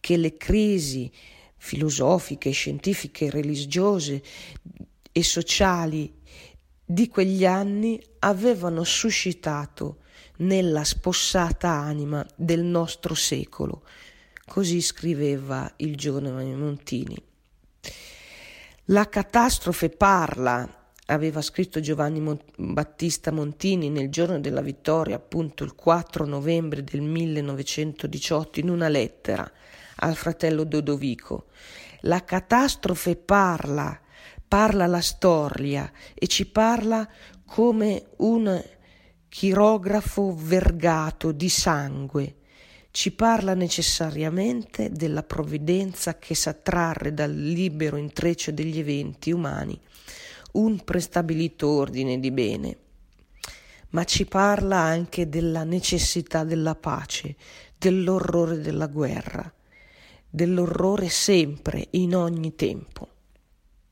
che 0.00 0.18
le 0.18 0.36
crisi 0.36 1.10
filosofiche, 1.56 2.50
scientifiche, 2.50 3.30
religiose 3.30 4.22
e 5.10 5.22
sociali 5.22 6.12
di 6.84 7.08
quegli 7.08 7.46
anni 7.46 7.98
avevano 8.18 8.84
suscitato 8.84 10.00
nella 10.40 10.84
spossata 10.84 11.70
anima 11.70 12.24
del 12.34 12.62
nostro 12.62 13.14
secolo. 13.14 13.82
Così 14.44 14.82
scriveva 14.82 15.72
il 15.76 15.96
giovane 15.96 16.54
Montini. 16.54 17.16
La 18.90 19.08
catastrofe 19.08 19.88
parla, 19.88 20.92
aveva 21.06 21.40
scritto 21.40 21.80
Giovanni 21.80 22.22
Battista 22.56 23.32
Montini 23.32 23.90
nel 23.90 24.08
giorno 24.10 24.38
della 24.38 24.60
vittoria, 24.60 25.16
appunto 25.16 25.64
il 25.64 25.74
4 25.74 26.24
novembre 26.24 26.84
del 26.84 27.00
1918, 27.00 28.60
in 28.60 28.70
una 28.70 28.86
lettera 28.86 29.50
al 29.96 30.14
fratello 30.14 30.62
Dodovico. 30.62 31.46
La 32.02 32.22
catastrofe 32.22 33.16
parla, 33.16 34.00
parla 34.46 34.86
la 34.86 35.00
storia 35.00 35.90
e 36.14 36.28
ci 36.28 36.46
parla 36.46 37.08
come 37.44 38.10
un 38.18 38.64
chirografo 39.28 40.32
vergato 40.32 41.32
di 41.32 41.48
sangue 41.48 42.36
ci 42.96 43.10
parla 43.10 43.52
necessariamente 43.52 44.90
della 44.90 45.22
provvidenza 45.22 46.16
che 46.16 46.34
sa 46.34 46.54
trarre 46.54 47.12
dal 47.12 47.30
libero 47.30 47.98
intreccio 47.98 48.52
degli 48.52 48.78
eventi 48.78 49.30
umani 49.30 49.78
un 50.52 50.82
prestabilito 50.82 51.68
ordine 51.68 52.18
di 52.18 52.30
bene, 52.30 52.76
ma 53.90 54.04
ci 54.04 54.24
parla 54.24 54.78
anche 54.78 55.28
della 55.28 55.62
necessità 55.62 56.42
della 56.42 56.74
pace, 56.74 57.36
dell'orrore 57.76 58.62
della 58.62 58.86
guerra, 58.86 59.52
dell'orrore 60.30 61.10
sempre, 61.10 61.88
in 61.90 62.16
ogni 62.16 62.54
tempo. 62.54 63.15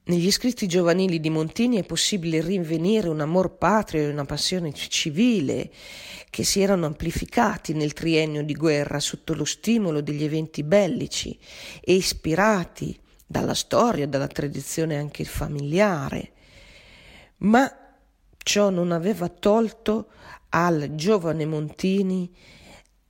Negli 0.06 0.30
scritti 0.30 0.66
giovanili 0.66 1.18
di 1.18 1.30
Montini 1.30 1.78
è 1.78 1.82
possibile 1.82 2.42
rinvenire 2.42 3.08
un 3.08 3.20
amor 3.20 3.56
patrio 3.56 4.02
e 4.02 4.10
una 4.10 4.26
passione 4.26 4.74
civile 4.74 5.72
che 6.28 6.44
si 6.44 6.60
erano 6.60 6.84
amplificati 6.84 7.72
nel 7.72 7.94
triennio 7.94 8.44
di 8.44 8.52
guerra 8.52 9.00
sotto 9.00 9.32
lo 9.32 9.46
stimolo 9.46 10.02
degli 10.02 10.22
eventi 10.22 10.62
bellici 10.62 11.38
e 11.80 11.94
ispirati 11.94 12.94
dalla 13.26 13.54
storia, 13.54 14.06
dalla 14.06 14.26
tradizione 14.26 14.98
anche 14.98 15.24
familiare. 15.24 16.32
Ma 17.38 17.74
ciò 18.36 18.68
non 18.68 18.92
aveva 18.92 19.30
tolto 19.30 20.10
al 20.50 20.90
giovane 20.96 21.46
Montini 21.46 22.30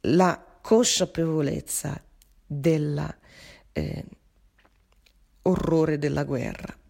la 0.02 0.40
consapevolezza 0.62 2.00
dell'orrore 2.46 3.14
eh, 5.94 5.98
della 5.98 6.22
guerra. 6.22 6.83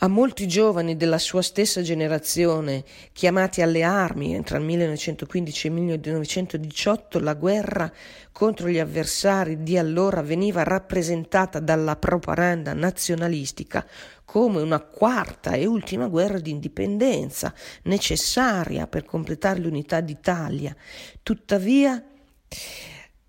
A 0.00 0.06
molti 0.06 0.46
giovani 0.46 0.96
della 0.96 1.18
sua 1.18 1.42
stessa 1.42 1.82
generazione, 1.82 2.84
chiamati 3.12 3.62
alle 3.62 3.82
armi 3.82 4.40
tra 4.44 4.58
il 4.58 4.62
1915 4.62 5.66
e 5.66 5.70
il 5.70 5.74
1918, 5.74 7.18
la 7.18 7.34
guerra 7.34 7.92
contro 8.30 8.68
gli 8.68 8.78
avversari 8.78 9.64
di 9.64 9.76
allora 9.76 10.22
veniva 10.22 10.62
rappresentata 10.62 11.58
dalla 11.58 11.96
propaganda 11.96 12.74
nazionalistica 12.74 13.84
come 14.24 14.62
una 14.62 14.78
quarta 14.78 15.54
e 15.54 15.66
ultima 15.66 16.06
guerra 16.06 16.38
di 16.38 16.50
indipendenza 16.50 17.52
necessaria 17.82 18.86
per 18.86 19.04
completare 19.04 19.58
l'unità 19.58 20.00
d'Italia. 20.00 20.76
Tuttavia, 21.24 22.00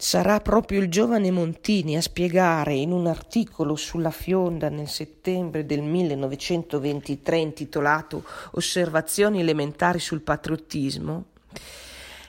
Sarà 0.01 0.39
proprio 0.39 0.79
il 0.79 0.89
giovane 0.89 1.29
Montini 1.29 1.97
a 1.97 2.01
spiegare 2.01 2.73
in 2.73 2.93
un 2.93 3.05
articolo 3.05 3.75
sulla 3.75 4.11
Fionda 4.11 4.69
nel 4.69 4.87
settembre 4.87 5.65
del 5.65 5.81
1923 5.81 7.37
intitolato 7.37 8.23
Osservazioni 8.51 9.41
elementari 9.41 9.99
sul 9.99 10.21
patriottismo. 10.21 11.25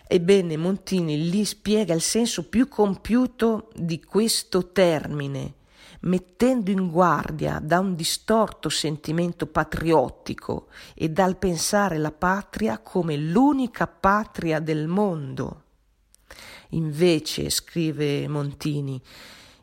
Ebbene, 0.05 0.57
Montini 0.57 1.31
lì 1.31 1.45
spiega 1.45 1.95
il 1.95 2.01
senso 2.01 2.49
più 2.49 2.67
compiuto 2.67 3.71
di 3.77 4.03
questo 4.03 4.73
termine, 4.73 5.55
mettendo 6.01 6.73
in 6.73 6.91
guardia 6.91 7.61
da 7.63 7.79
un 7.79 7.95
distorto 7.95 8.69
sentimento 8.69 9.47
patriottico 9.47 10.67
e 10.93 11.09
dal 11.09 11.37
pensare 11.37 11.99
la 11.99 12.11
patria 12.11 12.81
come 12.81 13.17
l'unica 13.17 13.87
patria 13.87 14.59
del 14.59 14.89
mondo. 14.89 15.63
Invece, 16.71 17.51
scrive 17.51 18.29
Montini, 18.29 19.01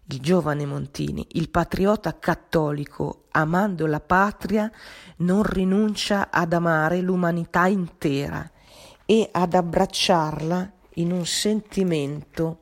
il 0.10 0.20
giovane 0.20 0.65
Montini, 0.65 1.26
il 1.32 1.50
patriota 1.50 2.17
cattolico, 2.17 3.26
amando 3.32 3.86
la 3.86 4.00
patria, 4.00 4.72
non 5.17 5.43
rinuncia 5.43 6.30
ad 6.32 6.54
amare 6.54 7.02
l'umanità 7.02 7.67
intera 7.67 8.50
e 9.06 9.30
ad 9.32 9.54
abbracciarla 9.54 10.72
in 10.96 11.12
un 11.12 11.26
sentimento 11.26 12.62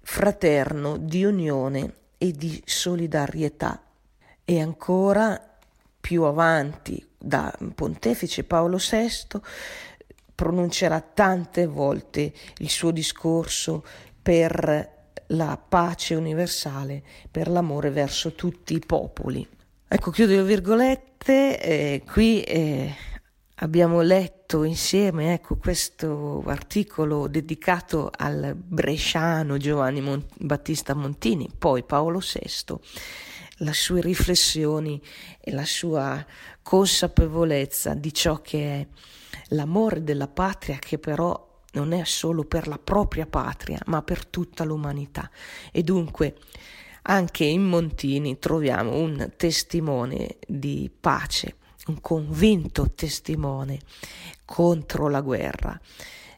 fraterno 0.00 0.96
di 0.96 1.24
unione 1.24 1.94
e 2.18 2.32
di 2.32 2.62
solidarietà. 2.64 3.82
E 4.44 4.60
ancora 4.60 5.40
più 6.00 6.22
avanti, 6.22 7.04
da 7.18 7.52
Pontefice 7.74 8.44
Paolo 8.44 8.76
VI, 8.76 9.40
pronuncerà 10.36 11.00
tante 11.00 11.66
volte 11.66 12.32
il 12.58 12.68
suo 12.68 12.92
discorso 12.92 13.82
per 14.22 14.94
la 15.28 15.56
pace 15.56 16.14
universale, 16.14 17.02
per 17.30 17.48
l'amore 17.48 17.90
verso 17.90 18.34
tutti 18.34 18.74
i 18.74 18.82
popoli. 18.84 19.46
Ecco, 19.88 20.10
chiudo 20.10 20.34
le 20.34 20.44
virgolette, 20.44 21.60
eh, 21.60 22.02
qui 22.04 22.42
eh, 22.42 22.94
abbiamo 23.56 24.02
letto 24.02 24.62
insieme 24.62 25.32
ecco, 25.32 25.56
questo 25.56 26.42
articolo 26.46 27.28
dedicato 27.28 28.10
al 28.14 28.54
bresciano 28.54 29.56
Giovanni 29.56 30.00
Mon- 30.00 30.24
Battista 30.36 30.94
Montini, 30.94 31.48
poi 31.56 31.82
Paolo 31.82 32.18
VI, 32.20 32.74
le 33.58 33.72
sue 33.72 34.00
riflessioni 34.00 35.00
e 35.40 35.52
la 35.52 35.64
sua 35.64 36.24
consapevolezza 36.62 37.94
di 37.94 38.12
ciò 38.12 38.42
che 38.42 38.80
è 38.80 38.86
l'amore 39.48 40.02
della 40.02 40.28
patria 40.28 40.78
che 40.78 40.98
però 40.98 41.44
non 41.72 41.92
è 41.92 42.04
solo 42.04 42.44
per 42.44 42.68
la 42.68 42.78
propria 42.78 43.26
patria, 43.26 43.78
ma 43.86 44.02
per 44.02 44.26
tutta 44.26 44.64
l'umanità. 44.64 45.30
E 45.70 45.82
dunque 45.82 46.36
anche 47.02 47.44
in 47.44 47.62
Montini 47.62 48.38
troviamo 48.38 48.96
un 48.96 49.32
testimone 49.36 50.38
di 50.46 50.90
pace, 50.98 51.56
un 51.86 52.00
convinto 52.00 52.90
testimone 52.92 53.78
contro 54.44 55.08
la 55.08 55.20
guerra. 55.20 55.78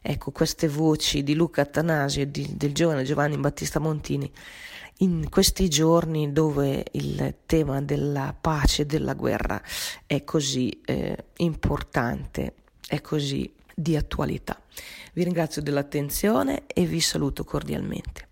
Ecco, 0.01 0.31
queste 0.31 0.67
voci 0.67 1.23
di 1.23 1.35
Luca 1.35 1.61
Attanasio 1.61 2.21
e 2.21 2.31
di, 2.31 2.47
del 2.55 2.73
giovane 2.73 3.03
Giovanni 3.03 3.37
Battista 3.37 3.79
Montini 3.79 4.31
in 5.01 5.29
questi 5.29 5.69
giorni 5.69 6.31
dove 6.31 6.85
il 6.91 7.35
tema 7.45 7.81
della 7.81 8.35
pace 8.39 8.81
e 8.81 8.85
della 8.85 9.13
guerra 9.13 9.61
è 10.05 10.23
così 10.23 10.81
eh, 10.85 11.25
importante, 11.37 12.53
è 12.89 13.01
così 13.01 13.53
di 13.75 13.95
attualità. 13.95 14.59
Vi 15.13 15.23
ringrazio 15.23 15.61
dell'attenzione 15.61 16.63
e 16.65 16.85
vi 16.85 16.99
saluto 16.99 17.43
cordialmente. 17.43 18.27